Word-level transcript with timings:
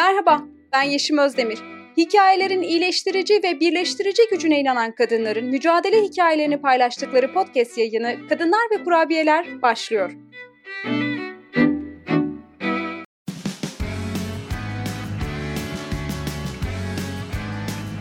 Merhaba, 0.00 0.42
ben 0.72 0.82
Yeşim 0.82 1.18
Özdemir. 1.18 1.58
Hikayelerin 1.96 2.62
iyileştirici 2.62 3.34
ve 3.44 3.60
birleştirici 3.60 4.22
gücüne 4.30 4.60
inanan 4.60 4.94
kadınların 4.94 5.44
mücadele 5.46 6.02
hikayelerini 6.02 6.60
paylaştıkları 6.60 7.32
podcast 7.32 7.78
yayını 7.78 8.28
Kadınlar 8.28 8.60
ve 8.70 8.84
Kurabiyeler 8.84 9.62
başlıyor. 9.62 10.12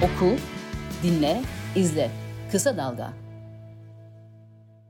Oku, 0.04 0.36
dinle, 1.04 1.42
izle. 1.76 2.12
Kısa 2.52 2.78
Dalga. 2.78 3.14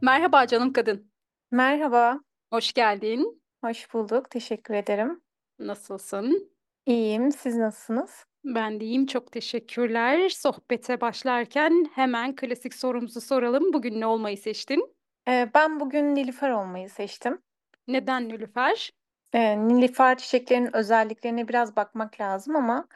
Merhaba 0.01 0.47
canım 0.47 0.73
kadın. 0.73 1.11
Merhaba, 1.51 2.19
Hoş 2.53 2.73
geldin. 2.73 3.41
hoş 3.63 3.93
bulduk. 3.93 4.29
Teşekkür 4.29 4.73
ederim. 4.73 5.21
Nasılsın? 5.59 6.58
İyiyim, 6.89 7.31
siz 7.31 7.55
nasılsınız? 7.55 8.25
Ben 8.43 8.79
de 8.79 8.85
iyiyim. 8.85 9.05
Çok 9.05 9.31
teşekkürler. 9.31 10.29
Sohbete 10.29 11.01
başlarken 11.01 11.85
hemen 11.95 12.35
klasik 12.35 12.73
sorumuzu 12.73 13.21
soralım. 13.21 13.73
Bugün 13.73 14.01
ne 14.01 14.05
olmayı 14.05 14.37
seçtin? 14.37 14.95
Ee, 15.27 15.49
ben 15.53 15.79
bugün 15.79 16.15
Nilüfer 16.15 16.49
olmayı 16.49 16.89
seçtim. 16.89 17.41
Neden 17.87 18.29
Nilüfer? 18.29 18.91
Ee, 19.33 19.67
Nilüfer 19.67 20.17
çiçeklerinin 20.17 20.75
özelliklerine 20.75 21.47
biraz 21.47 21.75
bakmak 21.75 22.21
lazım 22.21 22.55
ama 22.55 22.87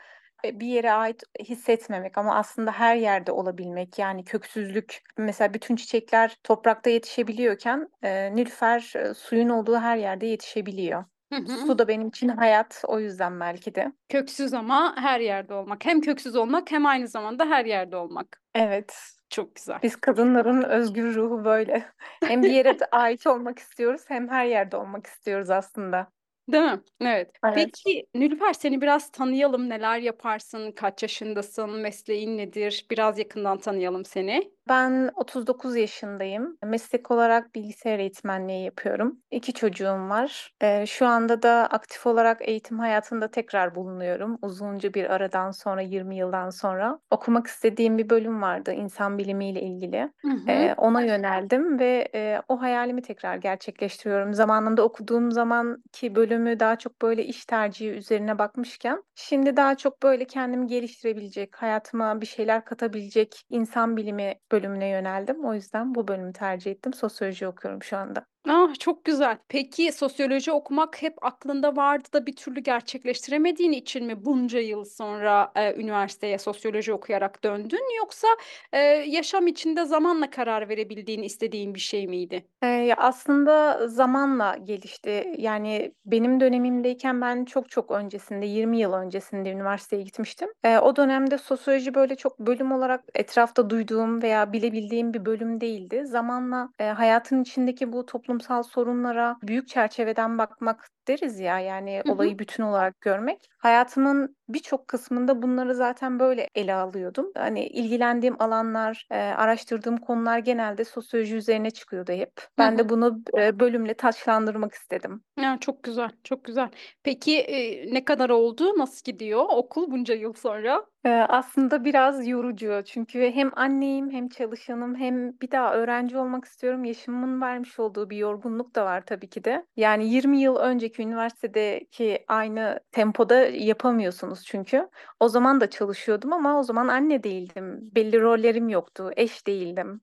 e, 0.45 0.59
bir 0.59 0.67
yere 0.67 0.91
ait 0.91 1.23
hissetmemek 1.39 2.17
ama 2.17 2.35
aslında 2.35 2.71
her 2.71 2.95
yerde 2.95 3.31
olabilmek. 3.31 3.99
Yani 3.99 4.23
köksüzlük, 4.25 5.01
mesela 5.17 5.53
bütün 5.53 5.75
çiçekler 5.75 6.37
toprakta 6.43 6.89
yetişebiliyorken 6.89 7.89
e, 8.03 8.35
Nilüfer 8.35 8.93
e, 8.95 9.13
suyun 9.13 9.49
olduğu 9.49 9.77
her 9.77 9.98
yerde 9.98 10.25
yetişebiliyor. 10.25 11.05
Hı 11.33 11.53
hı. 11.53 11.57
Su 11.57 11.79
da 11.79 11.87
benim 11.87 12.07
için 12.07 12.27
hayat, 12.27 12.83
o 12.87 12.99
yüzden 12.99 13.39
belki 13.39 13.75
de. 13.75 13.91
Köksüz 14.09 14.53
ama 14.53 14.95
her 14.97 15.19
yerde 15.19 15.53
olmak. 15.53 15.85
Hem 15.85 16.01
köksüz 16.01 16.35
olmak 16.35 16.71
hem 16.71 16.85
aynı 16.85 17.07
zamanda 17.07 17.45
her 17.45 17.65
yerde 17.65 17.95
olmak. 17.95 18.41
Evet, 18.55 18.95
Çok 19.29 19.55
güzel. 19.55 19.79
Biz 19.84 19.95
kadınların 19.95 20.63
özgür 20.63 21.15
ruhu 21.15 21.45
böyle. 21.45 21.85
Hem 22.23 22.43
bir 22.43 22.51
yere 22.51 22.77
ait 22.91 23.27
olmak 23.27 23.59
istiyoruz 23.59 24.01
hem 24.07 24.29
her 24.29 24.45
yerde 24.45 24.77
olmak 24.77 25.07
istiyoruz 25.07 25.49
aslında. 25.49 26.07
Değil 26.51 26.63
mi? 26.63 26.81
Evet. 27.01 27.31
Evet. 27.43 27.55
Peki 27.55 28.05
Nilüfer 28.15 28.53
seni 28.53 28.81
biraz 28.81 29.12
tanıyalım. 29.12 29.70
Neler 29.70 29.99
yaparsın? 29.99 30.71
Kaç 30.71 31.03
yaşındasın? 31.03 31.70
Mesleğin 31.71 32.37
nedir? 32.37 32.85
Biraz 32.91 33.20
yakından 33.20 33.57
tanıyalım 33.57 34.05
seni. 34.05 34.51
Ben 34.69 35.11
39 35.15 35.75
yaşındayım. 35.75 36.57
Meslek 36.63 37.11
olarak 37.11 37.55
bilgisayar 37.55 37.99
eğitmenliği 37.99 38.65
yapıyorum. 38.65 39.19
İki 39.31 39.53
çocuğum 39.53 40.09
var. 40.09 40.51
Ee, 40.61 40.85
şu 40.85 41.05
anda 41.05 41.41
da 41.41 41.67
aktif 41.71 42.07
olarak 42.07 42.47
eğitim 42.47 42.79
hayatında 42.79 43.31
tekrar 43.31 43.75
bulunuyorum. 43.75 44.37
Uzunca 44.41 44.93
bir 44.93 45.09
aradan 45.09 45.51
sonra, 45.51 45.81
20 45.81 46.15
yıldan 46.17 46.49
sonra. 46.49 46.99
Okumak 47.11 47.47
istediğim 47.47 47.97
bir 47.97 48.09
bölüm 48.09 48.41
vardı, 48.41 48.73
insan 48.73 49.17
bilimiyle 49.17 49.61
ilgili. 49.61 50.11
Hı 50.21 50.31
hı. 50.31 50.51
Ee, 50.51 50.73
ona 50.77 51.01
yöneldim 51.01 51.79
ve 51.79 52.09
e, 52.15 52.41
o 52.47 52.61
hayalimi 52.61 53.01
tekrar 53.01 53.35
gerçekleştiriyorum. 53.35 54.34
Zamanında 54.34 54.84
okuduğum 54.84 55.31
zamanki 55.31 56.15
bölümü 56.15 56.59
daha 56.59 56.75
çok 56.75 57.01
böyle 57.01 57.25
iş 57.25 57.45
tercihi 57.45 57.89
üzerine 57.89 58.39
bakmışken, 58.39 59.03
şimdi 59.15 59.57
daha 59.57 59.75
çok 59.77 60.03
böyle 60.03 60.25
kendimi 60.25 60.67
geliştirebilecek, 60.67 61.55
hayatıma 61.55 62.21
bir 62.21 62.25
şeyler 62.25 62.65
katabilecek 62.65 63.41
insan 63.49 63.97
bilimi 63.97 64.34
bölümüne 64.53 64.90
yöneldim. 64.90 65.46
O 65.46 65.56
yüzden 65.56 65.96
bu 65.96 66.07
bölümü 66.07 66.34
tercih 66.34 66.72
ettim. 66.72 66.94
Sosyoloji 66.94 67.47
okuyorum 67.47 67.84
şu 67.84 67.97
anda. 67.97 68.28
Ah, 68.47 68.74
çok 68.80 69.06
güzel. 69.06 69.38
Peki 69.50 69.91
sosyoloji 69.91 70.52
okumak 70.52 71.02
hep 71.02 71.25
aklında 71.25 71.75
vardı 71.75 72.08
da 72.13 72.25
bir 72.25 72.36
türlü 72.36 72.59
gerçekleştiremediğin 72.59 73.72
için 73.72 74.06
mi 74.06 74.25
bunca 74.25 74.59
yıl 74.59 74.86
sonra 74.86 75.52
e, 75.56 75.75
üniversiteye 75.81 76.38
sosyoloji 76.38 76.94
okuyarak 76.94 77.44
döndün? 77.44 77.97
Yoksa 77.97 78.28
e, 78.74 78.80
yaşam 78.88 79.47
içinde 79.47 79.86
zamanla 79.86 80.30
karar 80.30 80.70
verebildiğin, 80.70 81.24
istediğin 81.24 81.76
bir 81.76 81.80
şey 81.80 82.08
miydi? 82.08 82.46
Ee, 82.62 82.68
ya 82.68 82.96
aslında 82.98 83.88
zamanla 83.88 84.58
gelişti. 84.64 85.34
Yani 85.38 85.96
benim 86.06 86.40
dönemimdeyken 86.40 87.22
ben 87.22 87.46
çok 87.46 87.70
çok 87.70 87.92
öncesinde, 87.92 88.46
20 88.46 88.80
yıl 88.80 88.94
öncesinde 88.94 89.52
üniversiteye 89.52 90.02
gitmiştim. 90.03 90.50
Ee, 90.64 90.78
o 90.78 90.96
dönemde 90.96 91.38
sosyoloji 91.38 91.94
böyle 91.96 92.16
çok 92.16 92.40
bölüm 92.40 92.72
olarak 92.72 93.03
etrafta 93.16 93.70
duyduğum 93.70 94.22
veya 94.22 94.53
bilebildiğim 94.53 95.14
bir 95.14 95.26
bölüm 95.26 95.62
değildi. 95.62 96.03
Zamanla 96.06 96.70
e, 96.80 96.84
hayatın 96.86 97.42
içindeki 97.42 97.94
bu 97.94 98.06
toplumsal 98.34 98.64
sorunlara 98.64 99.38
büyük 99.44 99.68
çerçeveden 99.68 100.38
bakmak 100.38 100.88
deriz 101.08 101.40
ya 101.40 101.60
yani 101.60 102.02
Hı 102.06 102.10
hı. 102.10 102.14
olayı 102.14 102.40
bütün 102.40 102.64
olarak 102.64 103.02
görmek. 103.02 103.50
Hayatımın 103.58 104.36
birçok 104.50 104.88
kısmında 104.88 105.42
bunları 105.42 105.76
zaten 105.76 106.20
böyle 106.20 106.48
ele 106.56 106.74
alıyordum. 106.74 107.32
Hani 107.38 107.68
ilgilendiğim 107.68 108.42
alanlar, 108.42 109.08
e, 109.12 109.16
araştırdığım 109.18 109.98
konular 109.98 110.40
genelde 110.40 110.86
sosyoloji 110.86 111.36
üzerine 111.36 111.72
çıkıyordu 111.72 112.12
hep. 112.12 112.32
Ben 112.58 112.74
hı. 112.74 112.78
de 112.78 112.90
bunu 112.90 113.22
e, 113.38 113.60
bölümle 113.60 113.94
taçlandırmak 113.94 114.74
istedim. 114.74 115.24
Ya, 115.40 115.58
çok 115.62 115.84
güzel, 115.84 116.10
çok 116.24 116.44
güzel. 116.44 116.70
Peki 117.04 117.40
e, 117.40 117.94
ne 117.94 118.06
kadar 118.06 118.30
oldu? 118.30 118.78
Nasıl 118.78 119.12
gidiyor 119.12 119.46
okul 119.50 119.92
bunca 119.92 120.14
yıl 120.14 120.34
sonra? 120.34 120.86
Aslında 121.09 121.86
biraz 121.86 122.28
yorucu 122.28 122.81
çünkü 122.86 123.31
hem 123.31 123.52
anneyim 123.56 124.12
hem 124.12 124.30
çalışanım 124.30 124.96
hem 124.96 125.40
bir 125.41 125.52
daha 125.52 125.75
öğrenci 125.75 126.18
olmak 126.18 126.46
istiyorum. 126.46 126.84
Yaşımın 126.86 127.41
vermiş 127.41 127.80
olduğu 127.80 128.09
bir 128.09 128.18
yorgunluk 128.18 128.75
da 128.75 128.86
var 128.86 129.06
tabii 129.06 129.30
ki 129.30 129.44
de. 129.44 129.66
Yani 129.75 130.09
20 130.09 130.41
yıl 130.41 130.56
önceki 130.56 131.02
üniversitedeki 131.02 132.25
aynı 132.28 132.80
tempoda 132.91 133.36
yapamıyorsunuz 133.46 134.44
çünkü. 134.46 134.90
O 135.19 135.28
zaman 135.30 135.62
da 135.62 135.69
çalışıyordum 135.69 136.34
ama 136.34 136.59
o 136.59 136.64
zaman 136.64 136.88
anne 136.88 137.24
değildim. 137.24 137.80
Belli 137.96 138.22
rollerim 138.22 138.70
yoktu, 138.70 139.12
eş 139.16 139.47
değildim. 139.47 140.02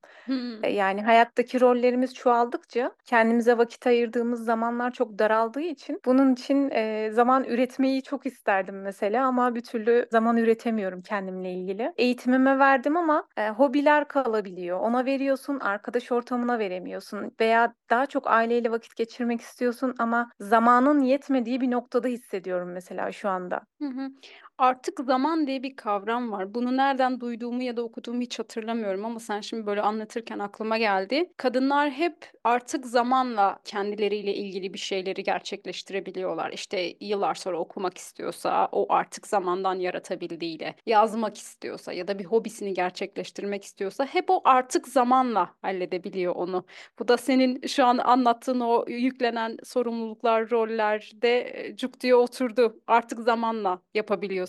E, 0.63 0.71
Yani 0.73 1.03
hayattaki 1.03 1.61
rollerimiz 1.61 2.15
çoğaldıkça 2.15 2.93
kendimize 3.05 3.59
vakit 3.59 3.87
ayırdığımız 3.87 4.45
zamanlar 4.45 4.91
çok 4.91 5.19
daraldığı 5.19 5.61
için 5.61 6.01
bunun 6.05 6.33
için 6.33 6.71
e, 6.71 7.11
zaman 7.13 7.45
üretmeyi 7.45 8.03
çok 8.03 8.27
isterdim 8.27 8.83
mesela 8.83 9.27
ama 9.27 9.55
bir 9.55 9.63
türlü 9.63 10.07
zaman 10.11 10.37
üretemiyorum 10.37 10.90
kendimle 11.03 11.53
ilgili. 11.55 11.93
Eğitimime 11.97 12.59
verdim 12.59 12.97
ama 12.97 13.29
e, 13.37 13.49
hobiler 13.51 14.09
kalabiliyor. 14.09 14.81
Ona 14.81 15.05
veriyorsun, 15.05 15.61
arkadaş 15.61 16.13
ortamına 16.13 16.59
veremiyorsun 16.59 17.31
veya 17.41 17.75
daha 17.91 18.07
çok 18.07 18.27
aileyle 18.27 18.71
vakit 18.71 18.97
geçirmek 18.97 19.41
istiyorsun 19.41 19.95
ama 19.99 20.31
zamanın 20.41 21.01
yetmediği 21.01 21.61
bir 21.61 21.71
noktada 21.71 22.09
hissediyorum 22.09 22.73
mesela 22.73 23.13
şu 23.13 23.29
anda. 23.29 23.61
Hı 23.81 23.85
hı. 23.89 24.09
Artık 24.61 25.01
zaman 25.01 25.47
diye 25.47 25.63
bir 25.63 25.77
kavram 25.77 26.33
var. 26.33 26.55
Bunu 26.55 26.77
nereden 26.77 27.21
duyduğumu 27.21 27.63
ya 27.63 27.77
da 27.77 27.83
okuduğumu 27.83 28.21
hiç 28.21 28.39
hatırlamıyorum 28.39 29.05
ama 29.05 29.21
sen 29.21 29.41
şimdi 29.41 29.67
böyle 29.67 29.81
anlatırken 29.83 30.39
aklıma 30.39 30.79
geldi. 30.79 31.33
Kadınlar 31.37 31.91
hep 31.91 32.33
artık 32.45 32.87
zamanla 32.87 33.59
kendileriyle 33.65 34.35
ilgili 34.35 34.75
bir 34.75 34.79
şeyleri 34.79 35.23
gerçekleştirebiliyorlar. 35.23 36.53
İşte 36.53 36.95
yıllar 37.01 37.35
sonra 37.35 37.59
okumak 37.59 37.99
istiyorsa 37.99 38.69
o 38.73 38.93
artık 38.93 39.27
zamandan 39.27 39.75
yaratabildiğiyle, 39.75 40.75
yazmak 40.87 41.37
istiyorsa 41.39 41.93
ya 41.93 42.09
da 42.09 42.19
bir 42.19 42.25
hobisini 42.25 42.75
gerçekleştirmek 42.75 43.65
istiyorsa 43.65 44.05
hep 44.05 44.31
o 44.31 44.41
artık 44.45 44.89
zamanla 44.89 45.55
halledebiliyor 45.63 46.35
onu. 46.37 46.65
Bu 46.99 47.09
da 47.09 47.17
senin 47.17 47.67
şu 47.67 47.85
an 47.85 47.99
anlattığın 47.99 48.61
o 48.61 48.85
yüklenen 48.89 49.57
sorumluluklar, 49.65 50.51
roller 50.51 51.11
de 51.15 51.41
e, 51.67 51.77
cuk 51.77 52.01
diye 52.01 52.15
oturdu. 52.15 52.81
Artık 52.87 53.21
zamanla 53.21 53.83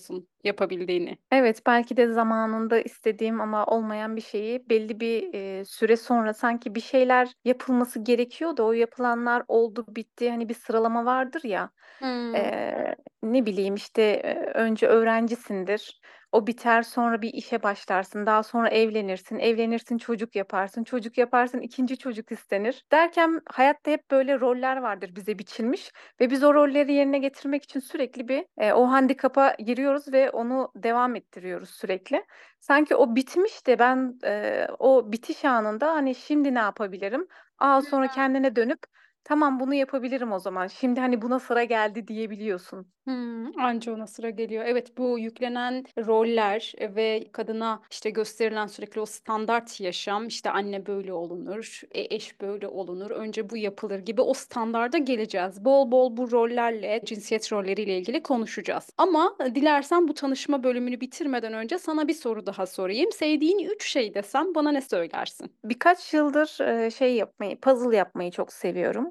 yapabiliyorsun 0.09 0.27
yapabildiğini. 0.43 1.17
Evet, 1.31 1.61
belki 1.67 1.97
de 1.97 2.07
zamanında 2.13 2.79
istediğim 2.79 3.41
ama 3.41 3.65
olmayan 3.65 4.15
bir 4.15 4.21
şeyi 4.21 4.69
belli 4.69 4.99
bir 4.99 5.33
e, 5.33 5.65
süre 5.65 5.97
sonra 5.97 6.33
sanki 6.33 6.75
bir 6.75 6.81
şeyler 6.81 7.33
yapılması 7.45 7.99
gerekiyor 8.03 8.57
da 8.57 8.63
o 8.63 8.71
yapılanlar 8.73 9.43
oldu 9.47 9.85
bitti 9.89 10.29
hani 10.29 10.49
bir 10.49 10.53
sıralama 10.53 11.05
vardır 11.05 11.41
ya 11.43 11.71
Hmm. 12.01 12.35
e, 12.35 12.95
ne 13.23 13.45
bileyim 13.45 13.75
işte 13.75 14.21
önce 14.55 14.87
öğrencisindir 14.87 16.01
o 16.31 16.47
biter 16.47 16.81
sonra 16.81 17.21
bir 17.21 17.33
işe 17.33 17.63
başlarsın 17.63 18.25
daha 18.25 18.43
sonra 18.43 18.69
evlenirsin 18.69 19.39
evlenirsin 19.39 19.97
çocuk 19.97 20.35
yaparsın 20.35 20.83
çocuk 20.83 21.17
yaparsın 21.17 21.59
ikinci 21.61 21.97
çocuk 21.97 22.31
istenir 22.31 22.85
derken 22.91 23.41
hayatta 23.49 23.91
hep 23.91 24.11
böyle 24.11 24.39
roller 24.39 24.77
vardır 24.77 25.11
bize 25.15 25.39
biçilmiş 25.39 25.91
ve 26.21 26.29
biz 26.29 26.43
o 26.43 26.53
rolleri 26.53 26.93
yerine 26.93 27.17
getirmek 27.17 27.63
için 27.63 27.79
sürekli 27.79 28.27
bir 28.27 28.45
e, 28.57 28.73
o 28.73 28.85
handikapa 28.91 29.55
giriyoruz 29.59 30.13
ve 30.13 30.29
onu 30.29 30.71
devam 30.75 31.15
ettiriyoruz 31.15 31.69
sürekli. 31.69 32.25
Sanki 32.59 32.95
o 32.95 33.15
bitmiş 33.15 33.67
de 33.67 33.79
ben 33.79 34.19
e, 34.25 34.67
o 34.79 35.11
bitiş 35.11 35.45
anında 35.45 35.93
hani 35.93 36.15
şimdi 36.15 36.53
ne 36.55 36.59
yapabilirim? 36.59 37.27
Aa 37.59 37.81
sonra 37.81 38.07
kendine 38.07 38.55
dönüp 38.55 38.79
tamam 39.23 39.59
bunu 39.59 39.73
yapabilirim 39.73 40.31
o 40.31 40.39
zaman. 40.39 40.67
Şimdi 40.67 40.99
hani 40.99 41.21
buna 41.21 41.39
sıra 41.39 41.63
geldi 41.63 42.07
diyebiliyorsun. 42.07 42.77
Hı 43.07 43.11
Hımm, 43.11 43.59
anca 43.59 43.93
ona 43.93 44.07
sıra 44.07 44.29
geliyor. 44.29 44.63
Evet, 44.67 44.97
bu 44.97 45.19
yüklenen 45.19 45.83
roller 45.97 46.73
ve 46.79 47.29
kadına, 47.31 47.81
işte, 47.91 48.09
gösterilen 48.09 48.67
sürekli 48.67 49.01
o 49.01 49.05
standart 49.05 49.81
yaşam, 49.81 50.27
işte, 50.27 50.49
anne 50.49 50.85
böyle 50.85 51.13
olunur, 51.13 51.81
e 51.91 52.15
eş 52.15 52.41
böyle 52.41 52.67
olunur, 52.67 53.11
önce 53.11 53.49
bu 53.49 53.57
yapılır 53.57 53.99
gibi 53.99 54.21
o 54.21 54.33
standarda 54.33 54.97
geleceğiz. 54.97 55.65
Bol 55.65 55.91
bol 55.91 56.17
bu 56.17 56.31
rollerle, 56.31 57.01
cinsiyet 57.05 57.51
rolleriyle 57.53 57.97
ilgili 57.97 58.23
konuşacağız. 58.23 58.89
Ama 58.97 59.35
dilersen 59.55 60.07
bu 60.07 60.13
tanışma 60.13 60.63
bölümünü 60.63 61.01
bitirmeden 61.01 61.53
önce 61.53 61.77
sana 61.79 62.07
bir 62.07 62.13
soru 62.13 62.45
daha 62.45 62.65
sorayım. 62.65 63.11
Sevdiğin 63.11 63.59
3 63.69 63.91
şey 63.91 64.13
desem 64.13 64.55
bana 64.55 64.71
ne 64.71 64.81
söylersin? 64.81 65.51
Birkaç 65.63 66.13
yıldır, 66.13 66.47
şey 66.91 67.15
yapmayı, 67.15 67.59
puzzle 67.59 67.97
yapmayı 67.97 68.31
çok 68.31 68.53
seviyorum. 68.53 69.10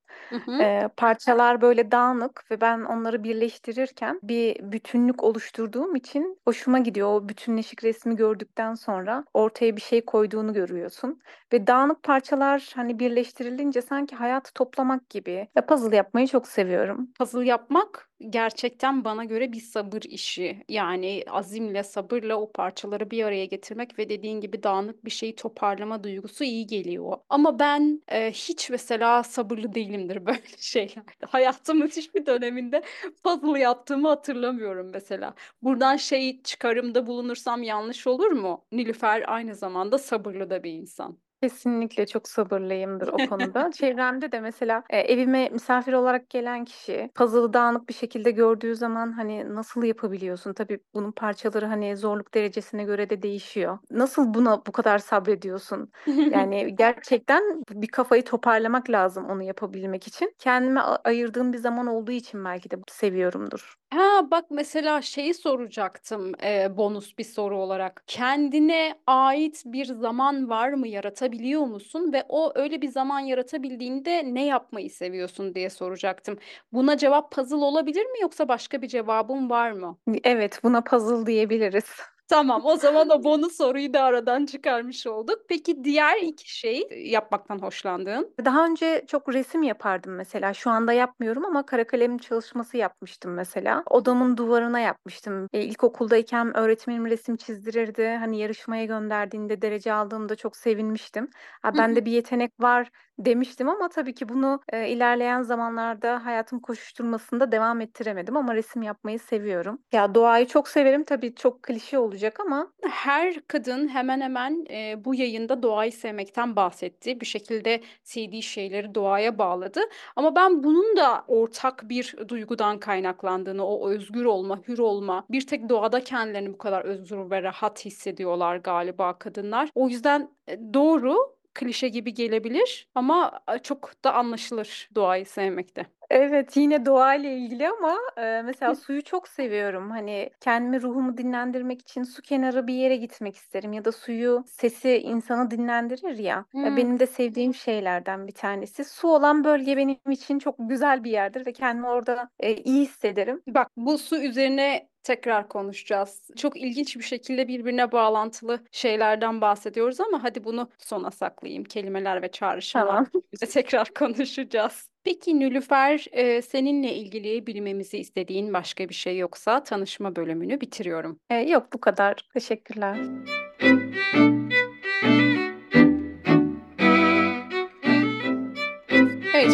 Hı 0.29 0.35
hı. 0.39 0.71
Parçalar 0.97 1.61
böyle 1.61 1.91
dağınık 1.91 2.45
ve 2.51 2.61
ben 2.61 2.81
onları 2.81 3.23
birleştirirken 3.23 4.19
bir 4.23 4.71
bütünlük 4.71 5.23
oluşturduğum 5.23 5.95
için 5.95 6.37
hoşuma 6.45 6.79
gidiyor. 6.79 7.07
O 7.13 7.29
bütünleşik 7.29 7.83
resmi 7.83 8.15
gördükten 8.15 8.73
sonra 8.73 9.23
ortaya 9.33 9.75
bir 9.75 9.81
şey 9.81 10.05
koyduğunu 10.05 10.53
görüyorsun 10.53 11.19
ve 11.53 11.67
dağınık 11.67 12.03
parçalar, 12.03 12.71
hani, 12.75 12.99
birleştirilince 12.99 13.81
sanki 13.81 14.15
hayatı 14.15 14.53
toplamak 14.53 15.09
gibi. 15.09 15.47
Ya, 15.55 15.65
puzzle 15.65 15.95
yapmayı 15.95 16.27
çok 16.27 16.47
seviyorum. 16.47 17.09
Puzzle 17.19 17.45
yapmak 17.47 18.09
gerçekten 18.29 19.05
bana 19.05 19.25
göre 19.25 19.51
bir 19.51 19.59
sabır 19.59 20.01
işi. 20.01 20.63
Yani 20.69 21.23
azimle, 21.29 21.83
sabırla 21.83 22.35
o 22.35 22.51
parçaları 22.51 23.11
bir 23.11 23.23
araya 23.23 23.45
getirmek 23.45 23.99
ve 23.99 24.09
dediğin 24.09 24.41
gibi 24.41 24.63
dağınık 24.63 25.05
bir 25.05 25.11
şeyi 25.11 25.35
toparlama 25.35 26.03
duygusu 26.03 26.43
iyi 26.43 26.67
geliyor. 26.67 27.17
Ama 27.29 27.59
ben, 27.59 28.01
eee, 28.11 28.31
hiç 28.31 28.69
mesela 28.69 29.23
sabırlı 29.23 29.73
değilimdir 30.09 30.25
böyle 30.25 30.41
şeylerde. 30.57 31.25
Hayatımın 31.29 31.87
hiçbir 31.87 32.25
döneminde 32.25 32.83
puzzle 33.23 33.59
yaptığımı 33.59 34.07
hatırlamıyorum 34.07 34.89
mesela. 34.93 35.33
Buradan 35.61 35.95
şey 35.97 36.43
çıkarımda 36.43 37.07
bulunursam 37.07 37.63
yanlış 37.63 38.07
olur 38.07 38.31
mu? 38.31 38.65
Nilüfer 38.71 39.23
aynı 39.27 39.55
zamanda 39.55 39.97
sabırlı 39.97 40.49
da 40.49 40.63
bir 40.63 40.71
insan. 40.71 41.30
Kesinlikle 41.41 42.05
çok 42.07 42.27
sabırlıyımdır 42.27 43.07
o 43.07 43.21
konuda. 43.23 43.69
Çevremde 43.73 44.31
de 44.31 44.39
mesela, 44.39 44.83
eee, 44.93 44.99
evime 44.99 45.49
misafir 45.49 45.93
olarak 45.93 46.29
gelen 46.29 46.65
kişi 46.65 47.09
puzzle'ı 47.15 47.53
dağınık 47.53 47.89
bir 47.89 47.93
şekilde 47.93 48.31
gördüğü 48.31 48.75
zaman, 48.75 49.11
hani, 49.11 49.55
"Nasıl 49.55 49.83
yapabiliyorsun?" 49.83 50.53
Tabii 50.53 50.79
bunun 50.93 51.11
parçaları, 51.11 51.65
hani, 51.65 51.97
zorluk 51.97 52.33
derecesine 52.33 52.83
göre 52.83 53.09
de 53.09 53.21
değişiyor. 53.21 53.77
"Nasıl 53.91 54.33
buna 54.33 54.65
bu 54.65 54.71
kadar 54.71 54.97
sabrediyorsun?" 54.99 55.91
Yani 56.29 56.75
gerçekten 56.75 57.63
bir 57.71 57.87
kafayı 57.87 58.23
toparlamak 58.25 58.89
lazım 58.89 59.25
onu 59.25 59.43
yapabilmek 59.43 60.07
için. 60.07 60.35
Kendime 60.39 60.79
ayırdığım 60.81 61.53
bir 61.53 61.57
zaman 61.57 61.87
olduğu 61.87 62.11
için 62.11 62.45
belki 62.45 62.71
de 62.71 62.75
seviyorumdur. 62.89 63.80
Ha, 63.91 64.31
bak 64.31 64.45
mesela 64.51 65.01
şeyi 65.01 65.33
soracaktım, 65.33 66.31
eee, 66.43 66.71
bonus 66.77 67.17
bir 67.17 67.23
soru 67.23 67.57
olarak. 67.57 68.03
Kendine 68.07 68.95
ait 69.07 69.63
bir 69.65 69.85
zaman 69.85 70.49
var 70.49 70.69
mı, 70.73 70.87
yaratabiliyor 70.87 71.61
musun 71.61 72.13
ve 72.13 72.23
o 72.29 72.51
öyle 72.55 72.81
bir 72.81 72.87
zaman 72.87 73.19
yaratabildiğinde 73.19 74.23
ne 74.33 74.45
yapmayı 74.45 74.89
seviyorsun 74.89 75.55
diye 75.55 75.69
soracaktım. 75.69 76.37
Buna 76.73 76.97
cevap 76.97 77.31
puzzle 77.31 77.55
olabilir 77.55 78.05
mi 78.05 78.19
yoksa 78.21 78.47
başka 78.47 78.81
bir 78.81 78.87
cevabın 78.87 79.49
var 79.49 79.71
mı? 79.71 79.97
Evet, 80.23 80.59
buna 80.63 80.81
puzzle 80.83 81.25
diyebiliriz. 81.25 81.85
Tamam, 82.31 82.65
o 82.65 82.75
zaman 82.77 83.09
o 83.09 83.23
bonus 83.23 83.57
soruyu 83.57 83.93
da 83.93 84.03
aradan 84.03 84.45
çıkarmış 84.45 85.07
olduk. 85.07 85.39
Peki 85.49 85.83
diğer 85.83 86.17
2 86.17 86.55
şey, 86.57 86.87
yapmaktan 87.11 87.59
hoşlandığın? 87.59 88.35
Daha 88.45 88.65
önce 88.65 89.05
çok 89.07 89.33
resim 89.33 89.63
yapardım 89.63 90.15
mesela. 90.15 90.53
Şu 90.53 90.69
anda 90.69 90.93
yapmıyorum 90.93 91.45
ama 91.45 91.65
kara 91.65 91.87
kalem 91.87 92.17
çalışması 92.17 92.77
yapmıştım 92.77 93.33
mesela. 93.33 93.83
Odamın 93.89 94.37
duvarına 94.37 94.79
yapmıştım. 94.79 95.47
Eee, 95.53 95.63
ilkokuldayken 95.65 96.57
öğretmenim 96.57 97.05
resim 97.05 97.35
çizdirirdi. 97.35 98.07
Hani 98.19 98.39
yarışmaya 98.39 98.85
gönderdiğinde 98.85 99.61
derece 99.61 99.93
aldığımda 99.93 100.35
çok 100.35 100.57
sevinmiştim. 100.57 101.29
"A, 101.63 101.71
Hı 101.73 101.77
hı. 101.81 101.97
bende 101.97 102.05
bir 102.05 102.11
yetenek 102.11 102.51
var." 102.59 102.89
Demiştim 103.25 103.69
ama 103.69 103.89
tabii 103.89 104.13
ki 104.13 104.29
bunu, 104.29 104.59
eee, 104.73 104.89
ilerleyen 104.91 105.41
zamanlarda 105.41 106.25
hayatın 106.25 106.59
koşuşturmasında 106.59 107.51
devam 107.51 107.81
ettiremedim 107.81 108.37
ama 108.37 108.55
resim 108.55 108.81
yapmayı 108.81 109.19
seviyorum. 109.19 109.81
Ya, 109.93 110.15
doğayı 110.15 110.47
çok 110.47 110.67
severim. 110.67 111.03
Tabii 111.03 111.35
çok 111.35 111.63
klişe 111.63 111.99
olacak 111.99 112.39
ama 112.39 112.73
Her 112.89 113.47
kadın 113.47 113.87
hemen 113.87 114.21
hemen, 114.21 114.65
eee, 114.69 114.95
bu 115.05 115.15
yayında 115.15 115.63
doğayı 115.63 115.91
sevmekten 115.91 116.55
bahsetti. 116.55 117.21
Bir 117.21 117.25
şekilde 117.25 117.81
sevdiği 118.03 118.43
şeyleri 118.43 118.95
doğaya 118.95 119.37
bağladı 119.37 119.79
ama 120.15 120.35
ben 120.35 120.63
bunun 120.63 120.97
da 120.97 121.23
ortak 121.27 121.89
bir 121.89 122.15
duygudan 122.27 122.79
kaynaklandığını, 122.79 123.65
o 123.67 123.89
özgür 123.89 124.25
olma, 124.25 124.59
hür 124.67 124.79
olma, 124.79 125.25
bir 125.29 125.47
tek 125.47 125.69
doğada 125.69 126.03
kendilerini 126.03 126.53
bu 126.53 126.57
kadar 126.57 126.85
özgür 126.85 127.29
ve 127.31 127.43
rahat 127.43 127.85
hissediyorlar 127.85 128.55
galiba 128.57 129.17
kadınlar. 129.19 129.69
O 129.75 129.89
yüzden, 129.89 130.29
eee, 130.47 130.59
doğru, 130.73 131.17
klişe 131.53 131.87
gibi 131.89 132.13
gelebilir 132.13 132.87
ama, 132.95 133.41
aaa, 133.47 133.59
çok 133.59 134.03
da 134.03 134.13
anlaşılır 134.13 134.89
doğayı 134.95 135.25
sevmekte. 135.25 135.85
Evet, 136.09 136.57
yine 136.57 136.85
doğayla 136.85 137.29
ilgili 137.29 137.69
ama, 137.69 137.97
eee, 138.17 138.41
mesela 138.41 138.75
suyu 138.75 139.03
çok 139.03 139.27
seviyorum. 139.27 139.89
Hani, 139.91 140.29
kendimi, 140.39 140.81
ruhumu 140.81 141.17
dinlendirmek 141.17 141.81
için 141.81 142.03
su 142.03 142.21
kenarı 142.21 142.67
bir 142.67 142.73
yere 142.73 142.95
gitmek 142.95 143.35
isterim 143.35 143.73
ya 143.73 143.85
da 143.85 143.91
suyu 143.91 144.43
sesi 144.47 144.97
insanı 144.97 145.51
dinlendirir 145.51 146.17
ya, 146.17 146.45
Hıı. 146.53 146.77
benim 146.77 146.99
de 146.99 147.07
sevdiğim 147.07 147.53
şeylerden 147.53 148.27
bir 148.27 148.31
tanesi. 148.33 148.83
Su 148.83 149.07
olan 149.07 149.43
bölge 149.43 149.77
benim 149.77 149.97
için 150.09 150.39
çok 150.39 150.55
güzel 150.59 151.03
bir 151.03 151.11
yerdir 151.11 151.45
ve 151.45 151.53
kendimi 151.53 151.87
orada, 151.87 152.29
eee, 152.43 152.55
iyi 152.63 152.81
hissederim. 152.81 153.41
Bak, 153.47 153.67
bu 153.77 153.97
su 153.97 154.17
üzerine 154.17 154.89
tekrar 155.03 155.47
konuşacağız. 155.47 156.29
Çok 156.37 156.57
ilginç 156.57 156.97
bir 156.97 157.03
şekilde 157.03 157.47
birbirine 157.47 157.91
bağlantılı 157.91 158.63
şeylerden 158.71 159.41
bahsediyoruz 159.41 159.99
ama 160.01 160.23
hadi 160.23 160.43
bunu 160.43 160.69
sona 160.77 161.11
saklayayım. 161.11 161.63
Kelimeler 161.63 162.21
ve 162.21 162.31
çağrışımlar 162.31 162.87
Tamam. 162.87 163.07
tekrar 163.53 163.89
konuşacağız. 163.93 164.89
Peki 165.03 165.39
Nilüfer, 165.39 166.05
eee, 166.13 166.41
seninle 166.41 166.93
ilgili 166.95 167.47
bilmemizi 167.47 167.97
istediğin 167.97 168.53
başka 168.53 168.89
bir 168.89 168.93
şey 168.93 169.17
yoksa 169.17 169.63
tanışma 169.63 170.15
bölümünü 170.15 170.61
bitiriyorum. 170.61 171.19
Eee, 171.31 171.37
yok 171.49 171.73
bu 171.73 171.81
kadar. 171.81 172.29
Teşekkürler. 172.33 172.97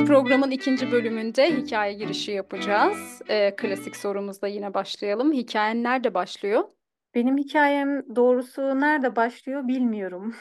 Programın 0.08 0.52
ikinci 0.52 0.92
bölümünde 0.92 1.58
hikâye 1.58 1.94
girişi 1.94 2.32
yapacağız. 2.32 3.22
Eee, 3.30 3.56
klasik 3.56 3.96
sorumuzla 3.96 4.48
yine 4.48 4.74
başlayalım. 4.74 5.34
Hikâyen 5.34 5.84
nerede 5.84 6.14
başlıyor? 6.14 6.64
Benim 7.16 7.38
hikâyem 7.38 8.16
doğrusu 8.16 8.62
nerede 8.62 9.16
başlıyor 9.16 9.68
bilmiyorum. 9.68 10.36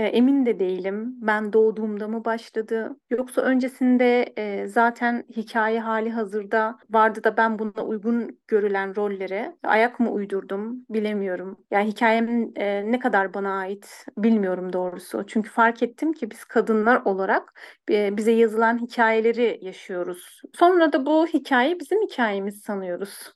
Eee, 0.00 0.06
emin 0.06 0.46
de 0.46 0.60
değilim. 0.60 1.14
Ben 1.22 1.52
doğduğumda 1.52 2.08
mı 2.08 2.24
başladı 2.24 2.96
yoksa 3.10 3.42
öncesinde, 3.42 4.34
eee, 4.38 4.66
zaten 4.68 5.24
hikâye 5.36 5.80
hâlihazırda 5.80 6.78
vardı 6.90 7.24
da 7.24 7.36
ben 7.36 7.58
buna 7.58 7.84
uygun 7.86 8.38
görülen 8.48 8.96
rollere 8.96 9.56
ayak 9.64 10.00
mı 10.00 10.10
uydurdum 10.12 10.86
bilemiyorum. 10.90 11.58
Ya, 11.70 11.80
hikâyemin, 11.82 12.52
eee, 12.56 12.92
ne 12.92 12.98
kadar 12.98 13.34
bana 13.34 13.58
ait 13.58 14.06
bilmiyorum 14.18 14.72
doğrusu. 14.72 15.24
Çünkü 15.26 15.50
fark 15.50 15.82
ettim 15.82 16.12
ki 16.12 16.30
biz 16.30 16.44
kadınlar 16.44 17.02
olarak, 17.04 17.60
eee, 17.90 18.10
bize 18.16 18.32
yazılan 18.32 18.78
hikâyeleri 18.82 19.58
yaşıyoruz. 19.62 20.42
Sonra 20.54 20.92
da 20.92 21.06
bu 21.06 21.26
hikâye 21.26 21.80
bizim 21.80 22.02
hikâyemiz 22.02 22.62
sanıyoruz. 22.62 23.32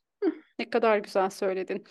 Ne 0.58 0.70
kadar 0.70 0.98
güzel 0.98 1.30
söyledin. 1.30 1.84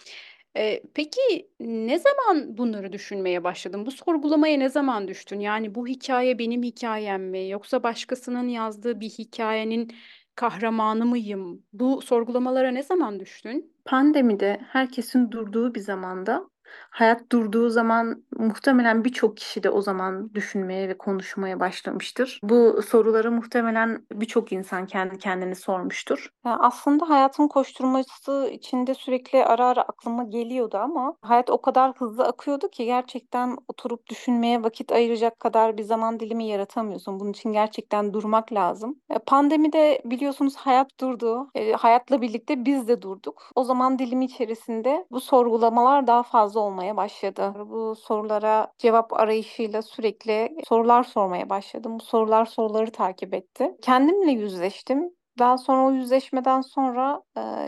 Eee, 0.56 0.84
peki 0.94 1.50
ne 1.60 2.00
zaman 2.00 2.58
bunları 2.58 2.94
düşünmeye 2.94 3.44
başladın? 3.44 3.86
Bu 3.86 3.92
sorgulamaya 3.92 4.58
ne 4.58 4.70
zaman 4.70 5.08
düştün? 5.08 5.40
Yani 5.40 5.76
bu 5.76 5.88
hikâye 5.88 6.40
benim 6.40 6.64
hikâyem 6.64 7.24
mi 7.30 7.50
yoksa 7.50 7.84
başkasının 7.84 8.48
yazdığı 8.48 9.00
bir 9.00 9.10
hikâyenin 9.10 9.92
kahramanı 10.36 11.06
mıyım? 11.06 11.66
Bu 11.74 12.02
sorgulamalara 12.02 12.72
ne 12.72 12.84
zaman 12.84 13.20
düştün? 13.20 13.74
Pandemide 13.86 14.60
herkesin 14.70 15.32
durduğu 15.32 15.76
bir 15.76 15.80
zamanda, 15.80 16.50
hayat 16.90 17.32
durduğu 17.32 17.70
zaman 17.70 18.24
muhtemelen 18.38 19.04
birçok 19.04 19.38
kişi 19.38 19.64
de 19.64 19.70
o 19.70 19.82
zaman 19.82 20.34
düşünmeye 20.34 20.90
ve 20.90 20.98
konuşmaya 20.98 21.60
başlamıştır. 21.60 22.40
Bu 22.44 22.82
soruları 22.88 23.32
muhtemelen 23.32 24.06
birçok 24.12 24.52
insan 24.52 24.86
kendi 24.86 25.18
kendine 25.18 25.56
sormuştur. 25.56 26.30
Ya, 26.46 26.58
aslında 26.60 27.10
hayatın 27.10 27.48
koşturmacası 27.48 28.50
içinde 28.54 28.94
sürekli 28.94 29.46
ara 29.46 29.66
ara 29.68 29.82
aklıma 29.82 30.24
geliyordu 30.24 30.78
ama 30.78 31.16
hayat 31.22 31.50
o 31.50 31.62
kadar 31.62 31.94
hızlı 31.98 32.24
akıyordu 32.26 32.70
ki 32.70 32.86
gerçekten 32.86 33.58
oturup 33.68 34.08
düşünmeye 34.10 34.64
vakit 34.64 34.92
ayıracak 34.92 35.40
kadar 35.40 35.78
bir 35.78 35.84
zaman 35.84 36.20
dilimi 36.20 36.48
yaratamıyorsun. 36.48 37.20
Bunun 37.20 37.32
için 37.32 37.52
gerçekten 37.54 38.14
durmak 38.14 38.54
lazım. 38.54 39.00
Eee, 39.12 39.20
pandemide 39.28 40.02
biliyorsunuz 40.06 40.56
hayat 40.56 41.00
durdu. 41.00 41.50
Eee, 41.56 41.74
hayatla 41.74 42.22
birlikte 42.22 42.66
biz 42.66 42.88
de 42.88 43.02
durduk. 43.02 43.52
O 43.56 43.64
zaman 43.64 44.00
dilimi 44.00 44.26
içerisinde 44.26 45.06
bu 45.12 45.20
sorgulamalar 45.22 46.08
daha 46.08 46.24
fazla 46.24 46.60
olmaya 46.64 46.98
başladı. 46.98 47.54
Bu 47.70 47.96
sorulara 47.96 48.74
cevap 48.78 49.14
arayışıyla 49.14 49.82
sürekli 49.82 50.56
sorular 50.68 51.04
sormaya 51.04 51.50
başladım. 51.50 52.00
Bu 52.00 52.04
sorular 52.04 52.46
soruları 52.46 52.92
takip 52.92 53.34
etti. 53.34 53.72
Kendimle 53.82 54.32
yüzleştim. 54.32 55.10
Daha 55.40 55.58
sonra 55.58 55.88
o 55.88 55.92
yüzleşmeden 55.92 56.62
sonra 56.62 57.24